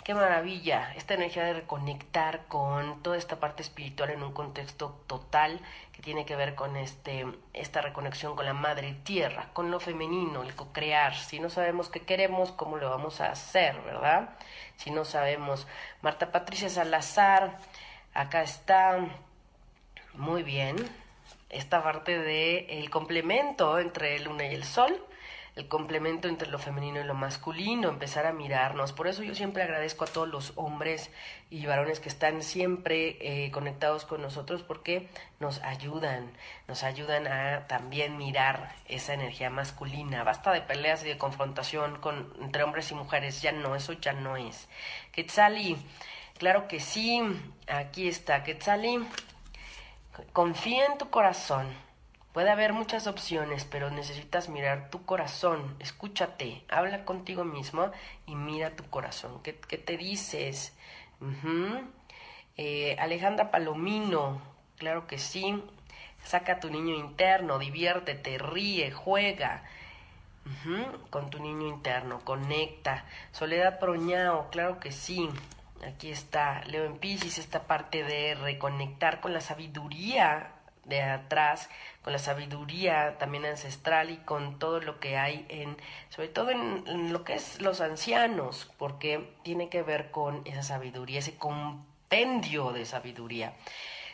[0.09, 5.59] qué maravilla, esta energía de reconectar con toda esta parte espiritual en un contexto total
[5.93, 10.41] que tiene que ver con este, esta reconexión con la madre tierra, con lo femenino,
[10.41, 11.15] el co-crear.
[11.15, 14.31] Si no sabemos qué queremos, ¿cómo lo vamos a hacer, verdad?
[14.77, 15.67] Si no sabemos.
[16.01, 17.59] Marta Patricia Salazar,
[18.15, 18.97] acá está.
[20.15, 20.89] Muy bien
[21.49, 25.05] esta parte de el complemento entre luna y el sol,
[25.59, 28.93] el complemento entre lo femenino y lo masculino, empezar a mirarnos.
[28.93, 31.11] Por eso yo siempre agradezco a todos los hombres
[31.49, 36.31] y varones que están siempre eh, conectados con nosotros porque nos ayudan,
[36.67, 40.23] nos ayudan a también mirar esa energía masculina.
[40.23, 44.13] Basta de peleas y de confrontación con, entre hombres y mujeres, ya no, eso ya
[44.13, 44.69] no es.
[45.11, 45.77] Quetzali,
[46.37, 47.21] claro que sí,
[47.67, 49.05] aquí está Quetzali
[50.33, 51.67] Confía en tu corazón.
[52.39, 55.75] Puede haber muchas opciones, pero necesitas mirar tu corazón.
[55.79, 57.91] Escúchate, habla contigo mismo
[58.25, 59.43] y mira tu corazón.
[59.43, 60.73] ¿Qué, te dices?
[62.55, 64.41] Eh, Alejandra Palomino,
[64.77, 65.61] claro que sí.
[66.23, 69.65] Saca a tu niño interno, diviértete, ríe, juega.
[71.09, 73.03] Con tu niño interno, conecta.
[73.33, 75.29] Soledad Proñao, claro que sí.
[75.85, 80.53] Aquí está Leo en Pisces, esta parte de reconectar con la sabiduría
[80.89, 81.69] de atrás,
[82.01, 85.77] con la sabiduría también ancestral y con todo lo que hay en,
[86.09, 91.19] sobre todo en, lo que es los ancianos, porque tiene que ver con esa sabiduría,
[91.19, 93.53] ese compendio de sabiduría.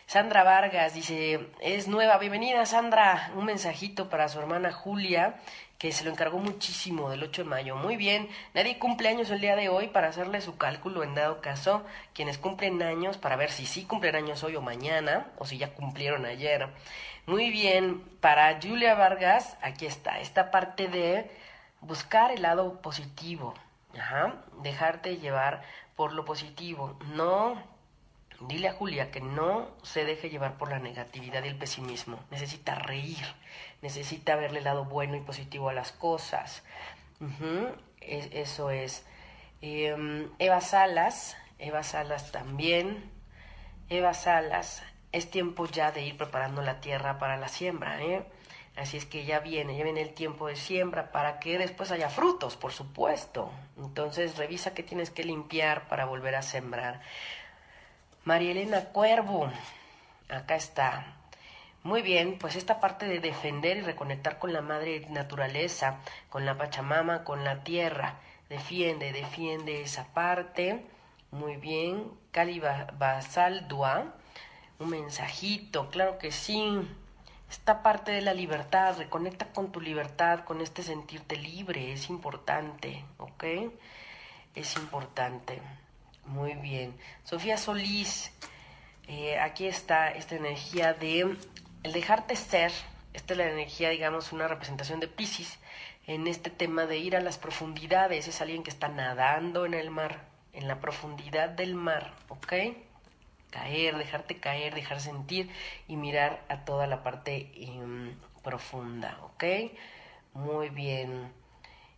[0.08, 5.38] Sandra Vargas dice, es nueva, bienvenida Sandra, un mensajito para su hermana Julia,
[5.80, 7.76] que se lo encargó muchísimo del 8 de mayo.
[7.76, 11.42] Muy bien, nadie cumple años el día de hoy para hacerle su cálculo en dado
[11.42, 11.84] caso.
[12.14, 15.74] Quienes cumplen años para ver si sí cumplen años hoy o mañana o si ya
[15.74, 16.70] cumplieron ayer.
[17.26, 21.32] Muy bien, para Julia Vargas, aquí está, esta parte de
[21.82, 23.56] buscar el lado positivo.
[23.98, 25.64] Ajá, dejarte llevar
[25.96, 26.96] por lo positivo.
[27.16, 27.75] No
[28.42, 32.20] Dile a Julia que no se deje llevar por la negatividad y el pesimismo.
[32.32, 33.26] Necesita reír,
[33.82, 36.64] necesita verle el lado bueno y positivo a las cosas.
[38.02, 39.06] eso es.
[39.62, 43.12] Em, Eva Salas, Eva Salas también.
[43.90, 48.26] Eva Salas, es tiempo ya de ir preparando la tierra para la siembra, ¿eh?
[48.76, 52.10] Así es que ya viene, ya viene el tiempo de siembra para que después haya
[52.10, 53.50] frutos, por supuesto.
[53.78, 57.02] Entonces revisa qué tienes que limpiar para volver a sembrar.
[58.26, 59.52] María Elena Cuervo,
[60.30, 61.14] acá está.
[61.84, 66.00] Muy bien, pues esta parte de defender y reconectar con la madre naturaleza,
[66.30, 68.16] con la Pachamama, con la tierra.
[68.50, 70.84] Defiende, defiende esa parte.
[71.30, 72.12] Muy bien.
[72.32, 74.16] Cali Basaldua,
[74.80, 76.82] un mensajito, claro que sí.
[77.48, 83.06] Esta parte de la libertad, reconecta con tu libertad, con este sentirte libre, es importante,
[83.20, 83.44] ¿ok?
[84.56, 85.62] Es importante.
[86.26, 86.96] Muy bien.
[87.24, 88.32] Sofía Solís,
[89.08, 91.38] eh, aquí está esta energía de
[91.84, 92.72] el dejarte ser,
[93.14, 95.60] esta es la energía, digamos, una representación de Pisces
[96.08, 99.92] en este tema de ir a las profundidades, es alguien que está nadando en el
[99.92, 102.54] mar, en la profundidad del mar, ¿ok?
[103.52, 105.50] Caer, dejarte caer, dejar sentir
[105.88, 109.44] y mirar a toda la parte em, profunda, ¿ok?
[110.34, 111.32] Muy bien.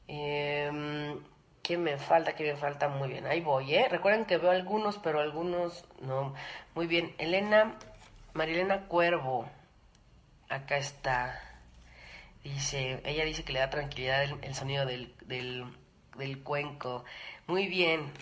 [0.07, 1.19] Em,
[1.67, 2.33] ¿Qué me falta?
[2.33, 2.87] ¿Qué me falta?
[2.87, 3.89] Muy bien, ahí voy, ¿eh?
[3.89, 6.33] Recuerden que veo algunos, pero algunos no.
[6.75, 7.77] Muy bien, Elena,
[8.33, 9.49] Marilena Cuervo,
[10.47, 11.37] acá está.
[12.41, 17.03] Dice, ella dice que le da tranquilidad el, sonido del, del, cuenco.
[17.47, 18.13] Muy bien,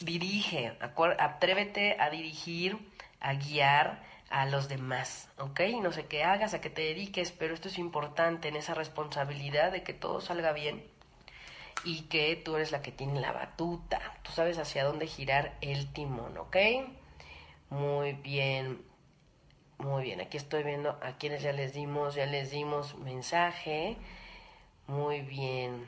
[0.00, 0.72] dirige,
[1.18, 2.78] atrévete a dirigir,
[3.20, 5.60] a guiar a los demás, ¿ok?
[5.82, 9.70] No sé qué hagas, a qué te dediques, pero esto es importante en esa responsabilidad
[9.70, 10.95] de que todo salga bien
[11.84, 15.92] y que tú eres la que tiene la batuta, tú sabes hacia dónde girar el
[15.92, 16.56] timón, ¿ok?
[17.70, 18.84] Muy bien.
[19.78, 23.96] Muy bien, aquí estoy viendo a quienes ya les dimos, ya les dimos mensaje.
[24.86, 25.86] Muy bien.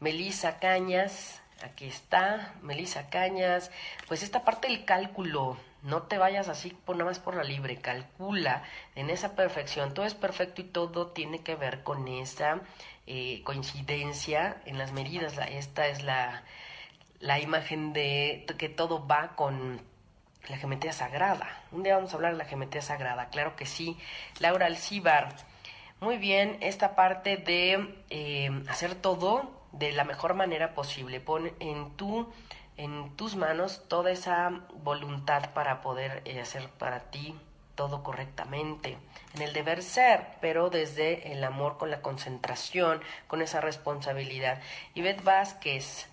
[0.00, 3.70] Melisa Cañas, aquí está, Melisa Cañas.
[4.08, 8.62] Pues esta parte del cálculo, no te vayas así nada más por la libre, calcula
[8.94, 9.92] en esa perfección.
[9.92, 12.62] Todo es perfecto y todo tiene que ver con esa
[13.06, 15.38] eh, coincidencia en las medidas.
[15.48, 16.44] esta es la,
[17.20, 19.80] la imagen de que todo va con
[20.48, 21.48] la geometría sagrada.
[21.70, 23.96] Un día vamos a hablar de la geometría sagrada, claro que sí.
[24.40, 25.34] Laura Alcíbar,
[26.00, 31.20] muy bien, esta parte de eh, hacer todo de la mejor manera posible.
[31.20, 32.32] Pon en tu
[32.76, 37.34] en tus manos toda esa voluntad para poder eh, hacer para ti
[37.82, 38.96] todo correctamente,
[39.34, 44.60] en el deber ser, pero desde el amor con la concentración, con esa responsabilidad.
[44.94, 46.06] Ivette Vázquez,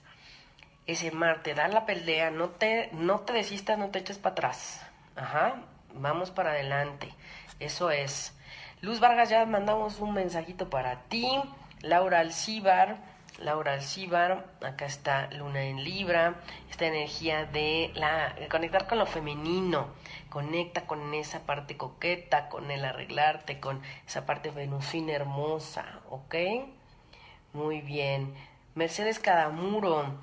[0.87, 4.31] ese mar te da la pelea, no te, no te desistas, no te eches para
[4.31, 4.81] atrás.
[5.15, 5.61] Ajá,
[5.93, 7.13] vamos para adelante.
[7.59, 8.35] Eso es.
[8.81, 11.39] Luz Vargas, ya mandamos un mensajito para ti.
[11.81, 12.97] Laura Alcíbar,
[13.39, 16.35] Laura Alcíbar, acá está Luna en Libra,
[16.69, 19.87] esta energía de, la, conectar con lo femenino,
[20.29, 26.35] conecta con esa parte coqueta, con el arreglarte, con esa parte venusina hermosa, ¿ok?
[27.53, 28.33] Muy bien.
[28.75, 30.19] Mercedes Cadamuro,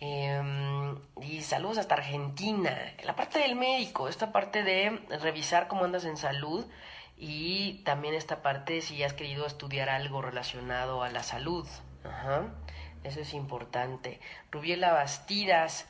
[0.00, 2.74] Em, y saludos hasta Argentina.
[3.04, 6.64] La parte del médico, esta parte de revisar cómo andas en salud
[7.18, 11.66] y también esta parte si has querido estudiar algo relacionado a la salud.
[12.04, 12.44] Ajá.
[13.04, 14.20] Eso es importante.
[14.50, 15.86] Rubiela Bastidas.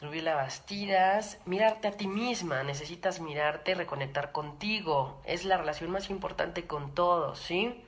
[0.00, 5.20] Rubiela Bastidas, mirarte a ti misma, necesitas mirarte, reconectar contigo.
[5.24, 7.82] Es la relación más importante con todos, ¿sí?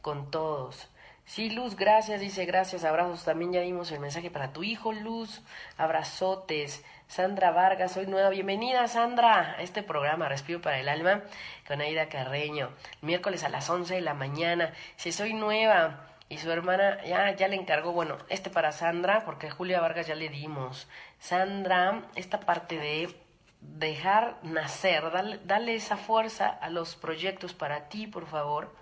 [0.00, 0.88] Con todos.
[1.26, 3.24] Sí, Luz, gracias, dice gracias, abrazos.
[3.24, 5.42] También ya dimos el mensaje para tu hijo, Luz.
[5.76, 6.82] Abrazotes.
[7.06, 8.30] Sandra Vargas, soy nueva.
[8.30, 11.22] Bienvenida, Sandra, a este programa Respiro para el Alma
[11.66, 12.70] con Aida Carreño.
[13.02, 14.72] Miércoles a las 11 de la mañana.
[14.96, 19.50] Si soy nueva y su hermana ya, ya le encargó, bueno, este para Sandra, porque
[19.50, 20.88] Julia Vargas ya le dimos.
[21.18, 23.14] Sandra, esta parte de
[23.60, 28.74] dejar nacer, dale, dale esa fuerza a los proyectos para ti, por favor.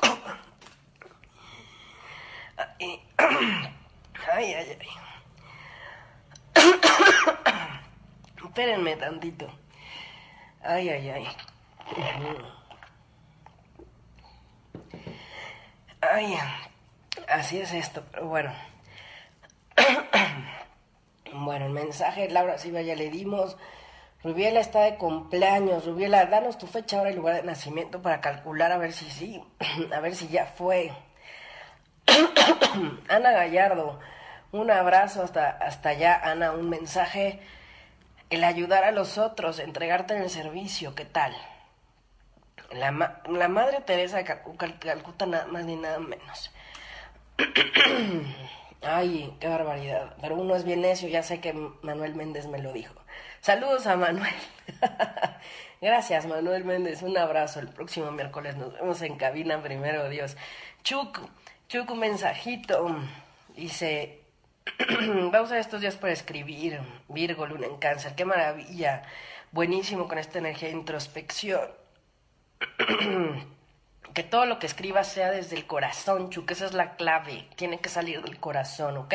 [4.32, 4.88] Ay, ay, ay.
[8.44, 9.46] Espérenme tantito.
[10.62, 11.28] Ay, ay, ay.
[16.00, 16.36] Ay,
[17.28, 18.52] así es esto, pero bueno.
[21.36, 23.56] Bueno, el mensaje, Laura Silva ya le dimos.
[24.22, 25.84] Rubiela está de cumpleaños.
[25.84, 29.42] Rubiela, danos tu fecha, ahora y lugar de nacimiento para calcular a ver si sí,
[29.92, 30.92] a ver si ya fue.
[33.08, 33.98] Ana Gallardo,
[34.52, 37.40] un abrazo hasta, hasta allá, Ana, un mensaje,
[38.30, 41.34] el ayudar a los otros, entregarte en el servicio, ¿qué tal?
[42.70, 46.52] La, la Madre Teresa de Calcuta nada más ni nada menos.
[48.82, 50.14] Ay, qué barbaridad.
[50.20, 52.94] Pero uno es bien necio, ya sé que Manuel Méndez me lo dijo.
[53.40, 54.34] Saludos a Manuel.
[55.80, 57.02] Gracias, Manuel Méndez.
[57.02, 57.60] Un abrazo.
[57.60, 60.36] El próximo miércoles nos vemos en cabina, primero Dios.
[60.82, 61.20] Chuc,
[61.68, 62.96] Chuc, un mensajito.
[63.56, 64.24] Dice,
[65.34, 66.80] Va a usar estos días para escribir.
[67.08, 68.14] Virgo, luna en cáncer.
[68.14, 69.02] Qué maravilla.
[69.52, 71.70] Buenísimo con esta energía de introspección.
[74.14, 77.46] que todo lo que escribas sea desde el corazón, Chu, que esa es la clave.
[77.56, 79.14] Tiene que salir del corazón, ¿ok?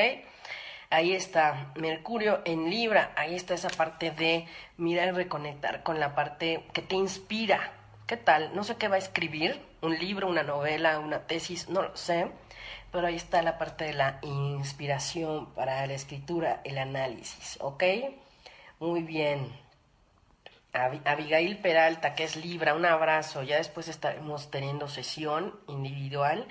[0.89, 3.12] Ahí está Mercurio en Libra.
[3.16, 4.47] Ahí está esa parte de
[4.78, 7.74] mirar y reconectar con la parte que te inspira.
[8.08, 8.56] ¿Qué tal?
[8.56, 9.62] No sé qué va a escribir.
[9.82, 12.30] Un libro, una novela, una tesis, no lo sé
[12.91, 17.84] pero ahí está la parte de la inspiración para la escritura, el análisis, ¿ok?
[18.80, 19.52] Muy bien.
[20.74, 23.43] Abigail Peralta, que es Libra, un abrazo.
[23.43, 26.47] Ya después estaremos teniendo sesión individual.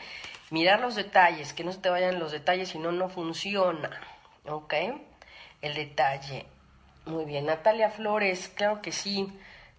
[0.50, 3.90] Mirar los detalles, que no se te vayan los detalles, si no, no funciona.
[4.46, 4.74] ¿Ok?
[5.62, 6.46] El detalle.
[7.04, 7.46] Muy bien.
[7.46, 9.32] Natalia Flores, claro que sí.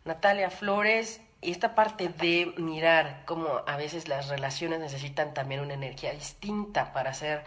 [0.05, 5.73] Natalia Flores, y esta parte de mirar cómo a veces las relaciones necesitan también una
[5.73, 7.43] energía distinta para ser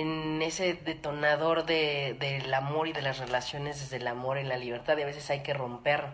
[0.00, 4.56] en ese detonador de, del amor y de las relaciones desde el amor en la
[4.56, 6.04] libertad y a veces hay que romper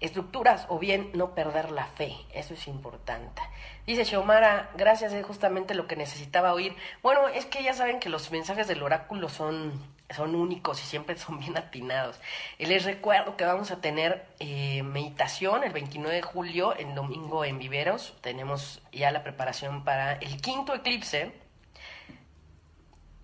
[0.00, 3.42] estructuras o bien no perder la fe, eso es importante.
[3.86, 6.76] Dice Xiomara, gracias, es justamente lo que necesitaba oír.
[7.02, 11.16] Bueno, es que ya saben que los mensajes del oráculo son son únicos y siempre
[11.18, 12.18] son bien atinados.
[12.58, 17.58] Les recuerdo que vamos a tener eh, meditación el 29 de julio, el domingo en
[17.58, 18.14] Viveros.
[18.22, 21.32] Tenemos ya la preparación para el quinto eclipse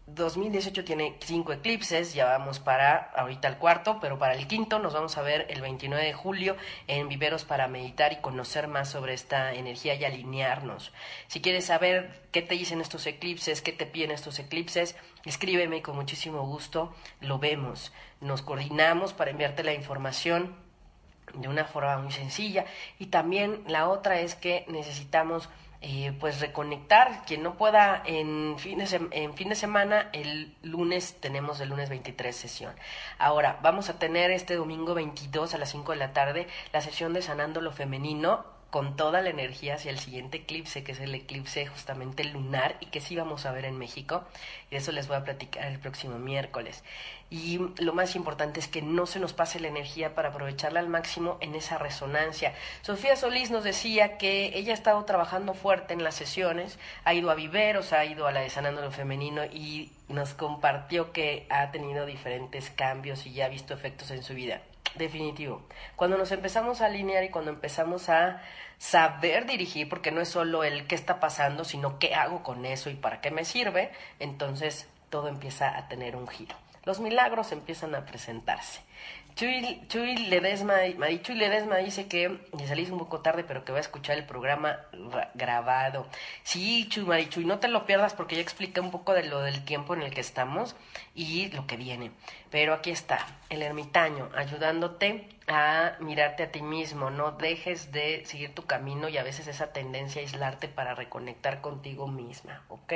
[0.07, 4.93] 2018 tiene cinco eclipses, ya vamos para ahorita el cuarto, pero para el quinto nos
[4.93, 9.15] vamos a ver el 29 de julio en Viveros para meditar y conocer más sobre
[9.15, 10.93] esta energía y alinearnos.
[11.27, 14.95] Si quieres saber qué te dicen estos eclipses, qué te piden estos eclipses,
[15.25, 17.91] escríbeme con muchísimo gusto, lo vemos,
[18.21, 20.55] nos coordinamos para enviarte la información
[21.33, 22.67] de una forma muy sencilla
[22.99, 25.49] y también la otra es que necesitamos
[25.87, 27.27] eh, pues reconectar.
[27.27, 31.91] Quien no pueda en fin, de en fin de semana, el lunes tenemos el lunes
[31.91, 32.75] 23 sesión.
[33.19, 37.13] Ahora, vamos a tener este domingo 22 a las 5 de la tarde la sesión
[37.13, 41.15] de Sanando lo Femenino con toda la energía hacia el siguiente eclipse, que es el
[41.15, 44.25] eclipse justamente lunar y que sí vamos a ver en México.
[44.69, 46.83] Y eso les voy a platicar el próximo miércoles.
[47.31, 50.89] Y lo más importante es que no se nos pase la energía para aprovecharla al
[50.89, 52.53] máximo en esa resonancia.
[52.83, 57.31] Sofía Solís nos decía que ella ha estado trabajando fuerte en las sesiones, ha ido
[57.31, 61.71] a Viveros, ha ido a la de Sanando lo Femenino y nos compartió que ha
[61.71, 64.63] tenido diferentes cambios y ya ha visto efectos en su vida.
[64.95, 65.63] Definitivo.
[65.97, 68.41] Cuando nos empezamos a alinear y cuando empezamos a
[68.79, 72.91] saber dirigir, porque no es solo el qué está pasando, sino qué hago con eso
[72.91, 76.55] y para qué me sirve, entonces todo empieza a tener un giro.
[76.85, 78.83] Los milagros empiezan a presentarse.
[79.37, 80.75] Chuy, Chuy Ledesma,
[81.23, 84.79] Chuy Ledesma dice que salís un poco tarde, pero que va a escuchar el programa
[85.35, 86.07] grabado.
[86.45, 89.65] Sí, Chuy Marichuy, no te lo pierdas porque ya expliqué un poco de lo del
[89.65, 90.77] tiempo en el que estamos
[91.17, 92.13] y lo que viene.
[92.51, 97.11] Pero aquí está, el ermitaño, ayudándote a mirarte a ti mismo.
[97.11, 101.61] No dejes de seguir tu camino y a veces esa tendencia a aislarte para reconectar
[101.61, 102.93] contigo misma, ¿ok?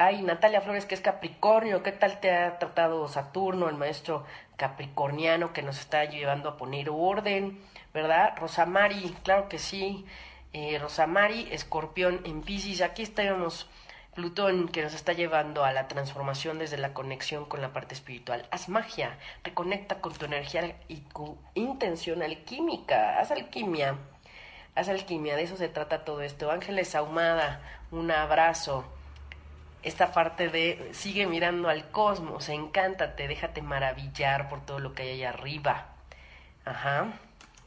[0.00, 4.24] Ay, Natalia Flores, que es Capricornio, ¿qué tal te ha tratado Saturno, el maestro
[4.56, 7.60] capricorniano que nos está llevando a poner orden,
[7.92, 8.36] ¿verdad?
[8.36, 10.06] Rosamari, claro que sí.
[10.52, 13.68] Eh, Rosamari, escorpión en Pisces, aquí estamos.
[14.14, 18.46] Plutón que nos está llevando a la transformación desde la conexión con la parte espiritual.
[18.52, 23.18] Haz magia, reconecta con tu energía y tu intención alquímica.
[23.18, 23.96] Haz alquimia,
[24.76, 26.52] haz alquimia, de eso se trata todo esto.
[26.52, 28.84] Ángeles Ahumada, un abrazo
[29.88, 35.10] esta parte de sigue mirando al cosmos, encántate, déjate maravillar por todo lo que hay
[35.12, 35.86] allá arriba.
[36.64, 37.12] Ajá.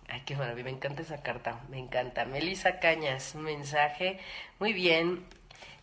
[0.08, 2.26] Ay, qué maravilla, me encanta esa carta, me encanta.
[2.26, 4.20] Melissa Cañas, un mensaje.
[4.60, 5.26] Muy bien.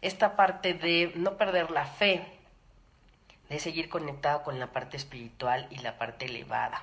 [0.01, 2.25] Esta parte de no perder la fe,
[3.49, 6.83] de seguir conectado con la parte espiritual y la parte elevada.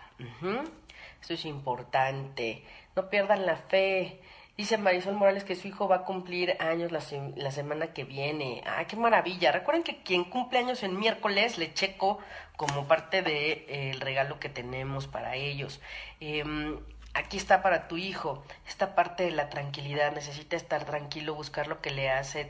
[1.22, 2.64] Esto es importante.
[2.96, 4.20] No pierdan la fe.
[4.58, 7.02] Dice Marisol Morales que su hijo va a cumplir años la,
[7.36, 8.64] la semana que viene.
[8.66, 9.52] ¡Ay, qué maravilla!
[9.52, 12.20] Recuerden que quien cumple años en miércoles le checo
[12.56, 15.82] como parte del de, eh, el regalo que tenemos para ellos.
[16.22, 16.80] Em,
[17.14, 18.46] aquí está para tu hijo.
[18.66, 20.14] Esta parte de la tranquilidad.
[20.14, 22.50] Necesita estar tranquilo, buscar lo que le hace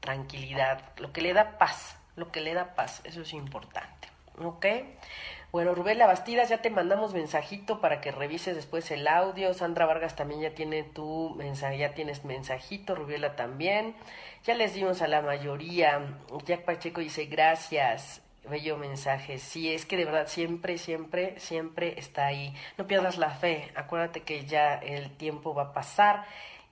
[0.00, 1.96] tranquilidad, lo que le da paz.
[2.16, 3.02] Lo que le da paz.
[3.04, 4.08] Eso es importante.
[4.38, 4.66] ¿Ok?
[5.52, 9.54] Bueno, Rubén Bastidas, ya te mandamos mensajito para que revises después el audio.
[9.54, 13.94] Sandra Vargas también ya tiene tu mensaje, ya tienes mensajito, Rubiela también.
[14.44, 16.18] Ya les dimos a la mayoría.
[16.44, 18.22] Jack Pacheco dice gracias.
[18.48, 19.38] Bello mensaje.
[19.38, 22.54] Sí, es que de verdad siempre, siempre, siempre está ahí.
[22.76, 23.72] No pierdas la fe.
[23.76, 26.24] Acuérdate que ya el tiempo va a pasar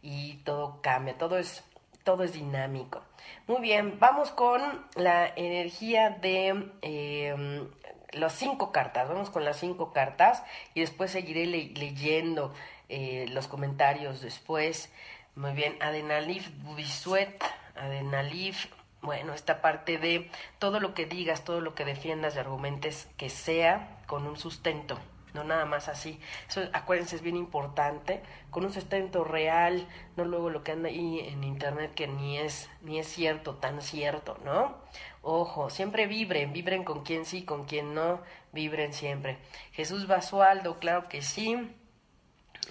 [0.02, 1.16] y todo cambia.
[1.16, 1.64] Todo es
[2.04, 3.02] todo es dinámico.
[3.46, 4.60] Muy bien, vamos con
[4.94, 7.34] la energía de eh,
[8.14, 9.08] las cinco cartas.
[9.08, 10.42] Vamos con las cinco cartas
[10.74, 12.52] y después seguiré leyendo
[12.88, 14.92] eh, los comentarios después.
[15.36, 17.42] Muy bien, Adenalif Bisuet,
[17.74, 18.66] Adenalif,
[19.02, 23.28] bueno, esta parte de todo lo que digas, todo lo que defiendas y argumentes, que
[23.28, 24.98] sea con un sustento,
[25.34, 26.18] no nada más así.
[26.48, 31.20] Eso, acuérdense, es bien importante, con un sustento real, no luego lo que anda ahí
[31.20, 34.76] en internet que ni es, ni es cierto, tan cierto, ¿no?
[35.22, 38.22] Ojo, siempre vibren, vibren con quien sí, con quien no,
[38.52, 39.38] vibren siempre.
[39.72, 41.74] Jesús Basualdo, claro que sí.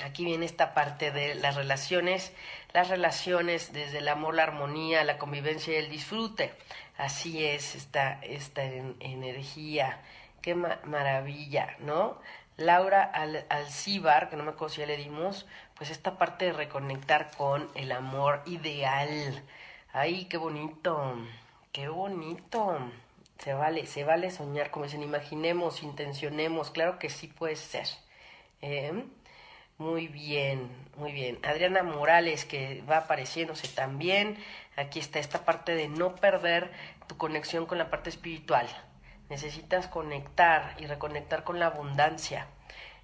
[0.03, 2.33] Aquí viene esta parte de las relaciones,
[2.73, 6.53] las relaciones desde el amor, la armonía, la convivencia y el disfrute.
[6.97, 10.01] Así es esta, esta energía.
[10.41, 12.19] Qué maravilla, ¿no?
[12.57, 16.53] Laura Al Alcibar, que no me acuerdo si ya le dimos, pues esta parte de
[16.53, 19.43] reconectar con el amor ideal.
[19.91, 21.15] Ay, qué bonito,
[21.71, 22.77] qué bonito.
[23.39, 27.87] Se vale, se vale soñar, como dicen, imaginemos, intencionemos, claro que sí puede ser.
[28.61, 29.03] ¿Eh?
[29.79, 31.39] Muy bien, muy bien.
[31.43, 34.37] Adriana Morales, que va apareciéndose también.
[34.77, 36.71] Aquí está esta parte de no perder
[37.07, 38.67] tu conexión con la parte espiritual.
[39.29, 42.47] Necesitas conectar y reconectar con la abundancia.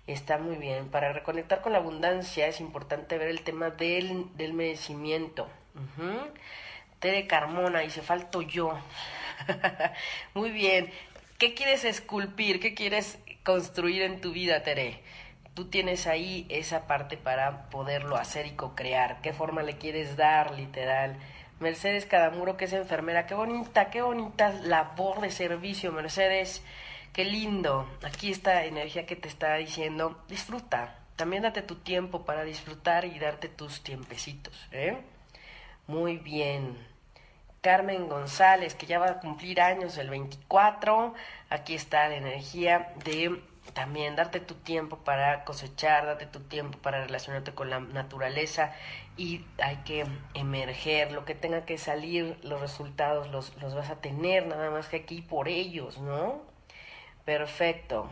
[0.07, 0.89] Está muy bien.
[0.89, 5.47] Para reconectar con la abundancia es importante ver el tema del, del merecimiento.
[6.99, 8.77] Tere Carmona, dice, falto yo.
[10.33, 10.91] muy bien.
[11.37, 12.59] ¿Qué quieres esculpir?
[12.59, 15.01] ¿Qué quieres construir en tu vida, Tere?
[15.59, 19.19] tú tienes ahí esa parte para poderlo hacer y co-crear.
[19.21, 21.17] ¿Qué forma le quieres dar, literal?
[21.59, 23.25] Mercedes Cadamuro, que es enfermera.
[23.25, 26.63] Qué bonita, qué bonita labor de servicio, Mercedes.
[27.11, 27.85] Qué lindo.
[28.03, 30.95] Aquí esta energía que te está diciendo, disfruta.
[31.17, 34.67] También date tu tiempo para disfrutar y darte tus tiempecitos.
[34.71, 34.97] ¿eh?
[35.87, 36.77] Muy bien.
[37.61, 41.13] Carmen González, que ya va a cumplir años el 24.
[41.49, 43.41] Aquí está la energía de
[43.73, 48.73] también darte tu tiempo para cosechar, darte tu tiempo para relacionarte con la naturaleza
[49.19, 53.97] y hay que emerger, lo que tenga que salir, los resultados los, los vas a
[53.97, 56.41] tener, nada más que aquí por ellos, ¿no?
[57.25, 58.09] Perfecto.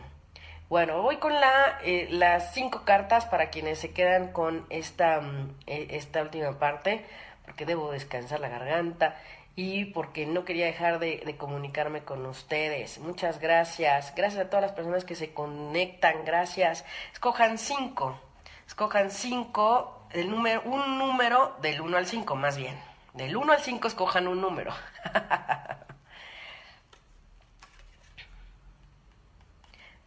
[0.68, 5.54] Bueno, voy con la, eh, las cinco cartas para quienes se quedan con esta, mm,
[5.66, 7.06] e, esta última parte,
[7.42, 9.16] porque debo descansar la garganta
[9.56, 12.98] y porque no quería dejar de, comunicarme con ustedes.
[12.98, 14.14] Muchas gracias.
[14.14, 16.26] Gracias a todas las personas que se conectan.
[16.26, 16.84] Gracias.
[17.14, 18.20] Escojan cinco.
[18.66, 22.78] Escojan cinco, el número, un número del 1 al 5 más bien.
[23.14, 24.72] Del 1 al 5 escojan un número.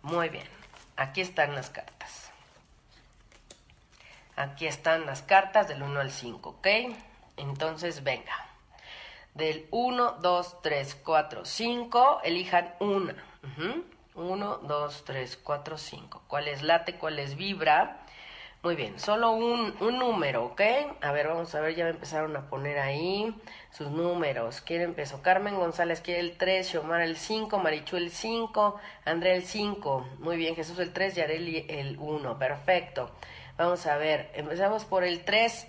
[0.02, 0.48] Muy bien.
[0.98, 2.32] Aquí están las cartas.
[4.36, 6.68] Aquí están las cartas del 1 al 5, ¿ok?
[7.38, 8.52] Entonces, venga
[9.34, 13.16] del 1, 2, 3, 4, 5, elijan una.
[14.14, 16.24] 1, 2, 3, 4, 5.
[16.28, 16.96] ¿Cuál es late?
[16.96, 18.01] ¿Cuál es vibra?
[18.64, 20.62] Muy bien, solo un, un, número, ¿ok?
[21.02, 23.36] A ver, vamos a ver, ya me empezaron a poner ahí
[23.72, 24.62] sus números.
[24.62, 25.24] ¿Quién empezó?
[25.24, 30.08] Carmen González quiere el 3, Xiomara el 5, Marichu el 5, Andrea el 5.
[30.20, 32.38] Muy bien, Jesús el 3, Yareli el 1.
[32.38, 33.10] Perfecto.
[33.58, 35.68] Vamos a ver, empezamos por el 3.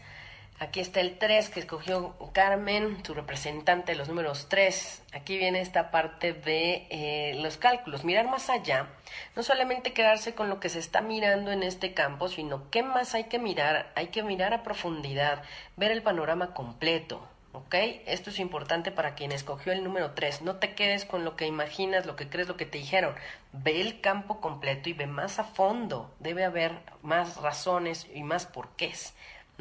[0.63, 5.03] Aquí está el 3 que escogió Carmen, su representante de los números 3.
[5.13, 8.87] Aquí viene esta parte de eh, los cálculos, mirar más allá,
[9.35, 13.17] no solamente quedarse con lo que se está mirando en este campo, sino qué más
[13.17, 15.43] hay que mirar, hay que mirar a profundidad,
[15.77, 17.27] ver el panorama completo.
[17.55, 17.75] ¿Ok?
[18.07, 20.43] Esto es importante para quien escogió el número 3.
[20.43, 23.15] No te quedes con lo que imaginas, lo que crees, lo que te dijeron.
[23.53, 26.15] Ve el campo completo y ve más a fondo.
[26.19, 29.13] Debe haber más razones y más porqués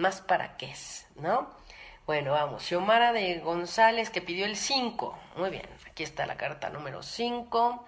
[0.01, 1.49] más para qué es, ¿no?
[2.05, 2.63] Bueno, vamos.
[2.63, 5.17] Xiomara de González que pidió el 5.
[5.37, 7.85] Muy bien, aquí está la carta número 5.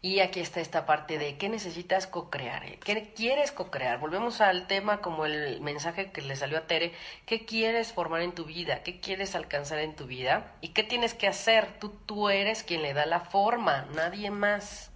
[0.00, 3.98] Y aquí está esta parte de qué necesitas co-crear, qué quieres co-crear.
[3.98, 6.92] Volvemos al tema como el mensaje que le salió a Tere,
[7.24, 11.14] qué quieres formar en tu vida, qué quieres alcanzar en tu vida y qué tienes
[11.14, 11.78] que hacer.
[11.78, 14.90] Tú, tú eres quien le da la forma, nadie más.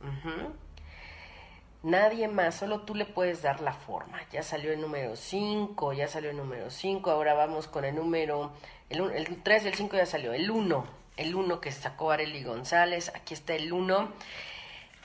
[1.83, 4.20] Nadie más, solo tú le puedes dar la forma.
[4.33, 8.53] Ya salió el número 5, ya salió el número 5, ahora vamos con el número,
[8.91, 10.85] el, el 3 y el 5 ya salió, el 1,
[11.16, 14.09] el 1 que sacó Areli González, aquí está el 1,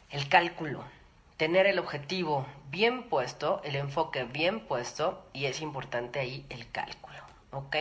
[0.09, 0.83] el cálculo,
[1.37, 7.19] tener el objetivo bien puesto, el enfoque bien puesto y es importante ahí el cálculo,
[7.51, 7.75] ¿ok?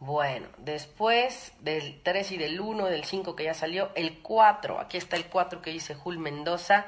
[0.00, 4.96] Bueno, después del 3 y del 1, del 5 que ya salió, el 4, aquí
[4.96, 6.86] está el 4 que dice Jul Mendoza.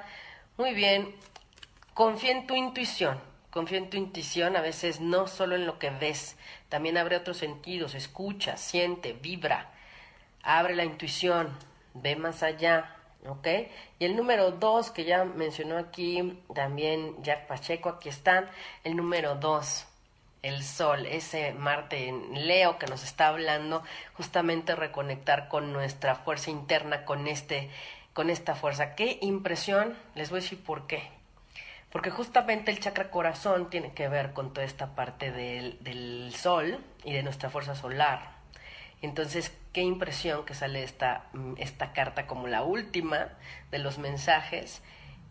[0.59, 1.15] Muy bien,
[1.95, 3.19] confía en tu intuición,
[3.51, 6.37] confía en tu intuición, a veces no solo en lo que ves,
[6.69, 9.71] también abre otros sentidos, escucha, siente, vibra,
[10.43, 11.57] abre la intuición,
[11.95, 12.97] ve más allá,
[13.27, 13.47] ¿ok?
[13.99, 18.51] Y el número dos, que ya mencionó aquí también Jack Pacheco, aquí están,
[18.85, 19.87] el número dos,
[20.47, 23.83] el sol, ese Marte en Leo que nos está hablando,
[24.15, 27.71] justamente reconectar con nuestra fuerza interna, con este,
[28.13, 28.95] con esta fuerza.
[28.95, 31.11] Qué impresión, les voy a decir por qué.
[31.91, 36.79] Porque justamente el chakra corazón tiene que ver con toda esta parte del, del sol
[37.05, 38.37] y de nuestra fuerza solar.
[39.03, 41.27] Entonces, qué impresión que sale esta,
[41.59, 43.29] esta carta como la última
[43.71, 44.83] de los mensajes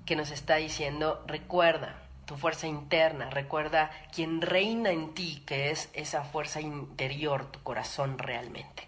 [0.05, 5.89] que nos está diciendo, recuerda tu fuerza interna, recuerda quién reina en ti, que es
[5.93, 8.87] esa fuerza interior, tu corazón realmente.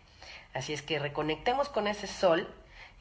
[0.54, 2.48] Así es que reconectemos con ese sol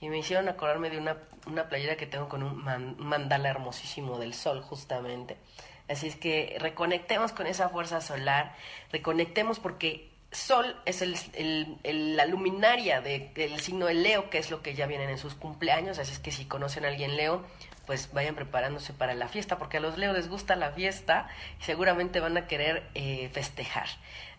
[0.00, 1.16] y me hicieron acordarme de una,
[1.46, 2.62] una playera que tengo con un
[2.98, 5.36] mandala hermosísimo del sol justamente.
[5.88, 8.54] Así es que reconectemos con esa fuerza solar,
[8.90, 14.74] reconectemos porque Sol es el, la luminaria del signo de Leo, que es lo que
[14.74, 17.42] ya vienen en sus cumpleaños, así es que si conocen a alguien Leo,
[17.86, 21.28] pues vayan preparándose para la fiesta, porque a los Leo les gusta la fiesta
[21.60, 23.86] y seguramente van a querer eh, festejar.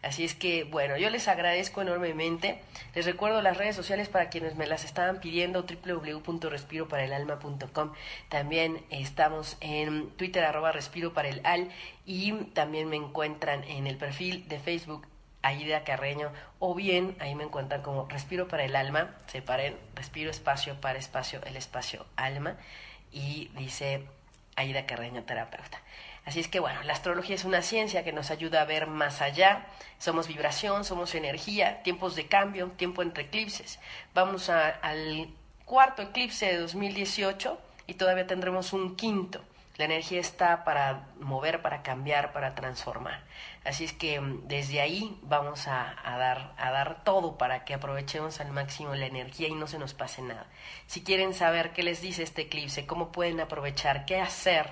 [0.04, 2.62] Así es que, bueno, yo les agradezco enormemente.
[2.94, 7.94] Les recuerdo las redes sociales para quienes me las estaban pidiendo, www.respiroparaelalma.com.
[8.30, 11.70] También estamos en Twitter, arroba respiro para el al,
[12.06, 15.08] y también me encuentran en el perfil de Facebook
[15.42, 20.80] Aida Carreño, o bien ahí me encuentran como Respiro para el Alma, separen Respiro espacio
[20.82, 22.58] para espacio, el espacio alma,
[23.12, 24.06] y dice
[24.56, 25.82] Aida Carreño, terapeuta.
[26.26, 29.22] Así es que bueno, la astrología es una ciencia que nos ayuda a ver más
[29.22, 29.66] allá.
[29.98, 33.80] Somos vibración, somos energía, tiempos de cambio, tiempo entre eclipses.
[34.14, 35.30] Vamos al
[35.64, 39.42] cuarto eclipse de 2018 y todavía tendremos un quinto.
[39.78, 43.24] La energía está para mover, para cambiar, para transformar.
[43.64, 48.40] Así es que mm, desde ahí vamos a, dar, a dar todo para que aprovechemos
[48.40, 50.48] al máximo la energía y no se nos pase nada.
[50.88, 54.68] Si quieren saber qué les dice este eclipse, cómo pueden aprovechar, qué hacer,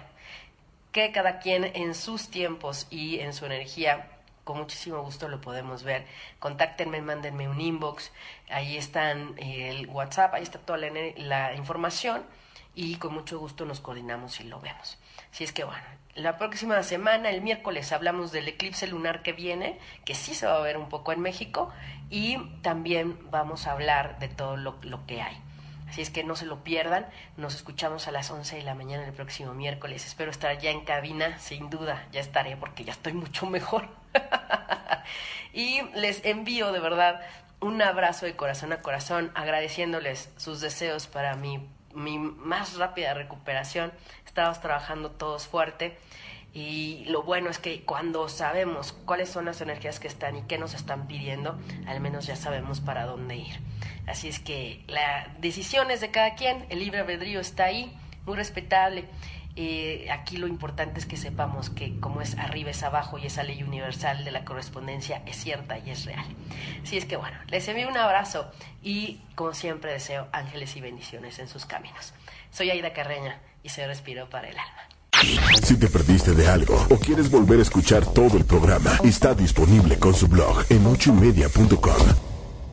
[0.92, 4.10] qué cada quien en sus tiempos y en su energía
[4.44, 6.06] con muchísimo gusto lo podemos ver.
[6.40, 8.12] Contáctenme, mándenme un inbox,
[8.50, 12.24] ahí están el WhatsApp, ahí está toda la información
[12.76, 14.98] y con mucho gusto nos coordinamos y lo vemos.
[15.32, 19.80] Si es que bueno, la próxima semana, el miércoles, hablamos del eclipse lunar que viene,
[20.04, 21.72] que sí se va a ver un poco en México,
[22.10, 25.38] y también vamos a hablar de todo lo, lo que hay.
[25.88, 27.06] Así es que no se lo pierdan.
[27.38, 30.06] Nos escuchamos a las 11 de la mañana el próximo miércoles.
[30.06, 33.88] Espero estar ya en cabina, sin duda, ya estaré porque ya estoy mucho mejor.
[35.54, 37.22] y les envío de verdad
[37.60, 43.92] un abrazo de corazón a corazón, agradeciéndoles sus deseos para mi mi más rápida recuperación.
[44.26, 45.98] Estábamos trabajando todos fuerte
[46.54, 50.58] y lo bueno es que cuando sabemos cuáles son las energías que están y qué
[50.58, 53.60] nos están pidiendo, al menos ya sabemos para dónde ir.
[54.08, 57.94] Así es que la decisión es de cada quien, el libre albedrío está ahí,
[58.26, 59.06] muy respetable.
[59.58, 63.44] Eh, aquí lo importante es que sepamos que como es arriba es abajo y esa
[63.44, 66.26] ley universal de la correspondencia es cierta y es real.
[66.84, 68.52] Así es que bueno, les envío un abrazo
[68.84, 72.14] y como siempre deseo ángeles y bendiciones en sus caminos.
[72.52, 74.82] Soy Aida Carreña y se respiro para el alma.
[75.64, 79.98] Si te perdiste de algo o quieres volver a escuchar todo el programa, está disponible
[79.98, 82.25] con su blog en ochoymedia.com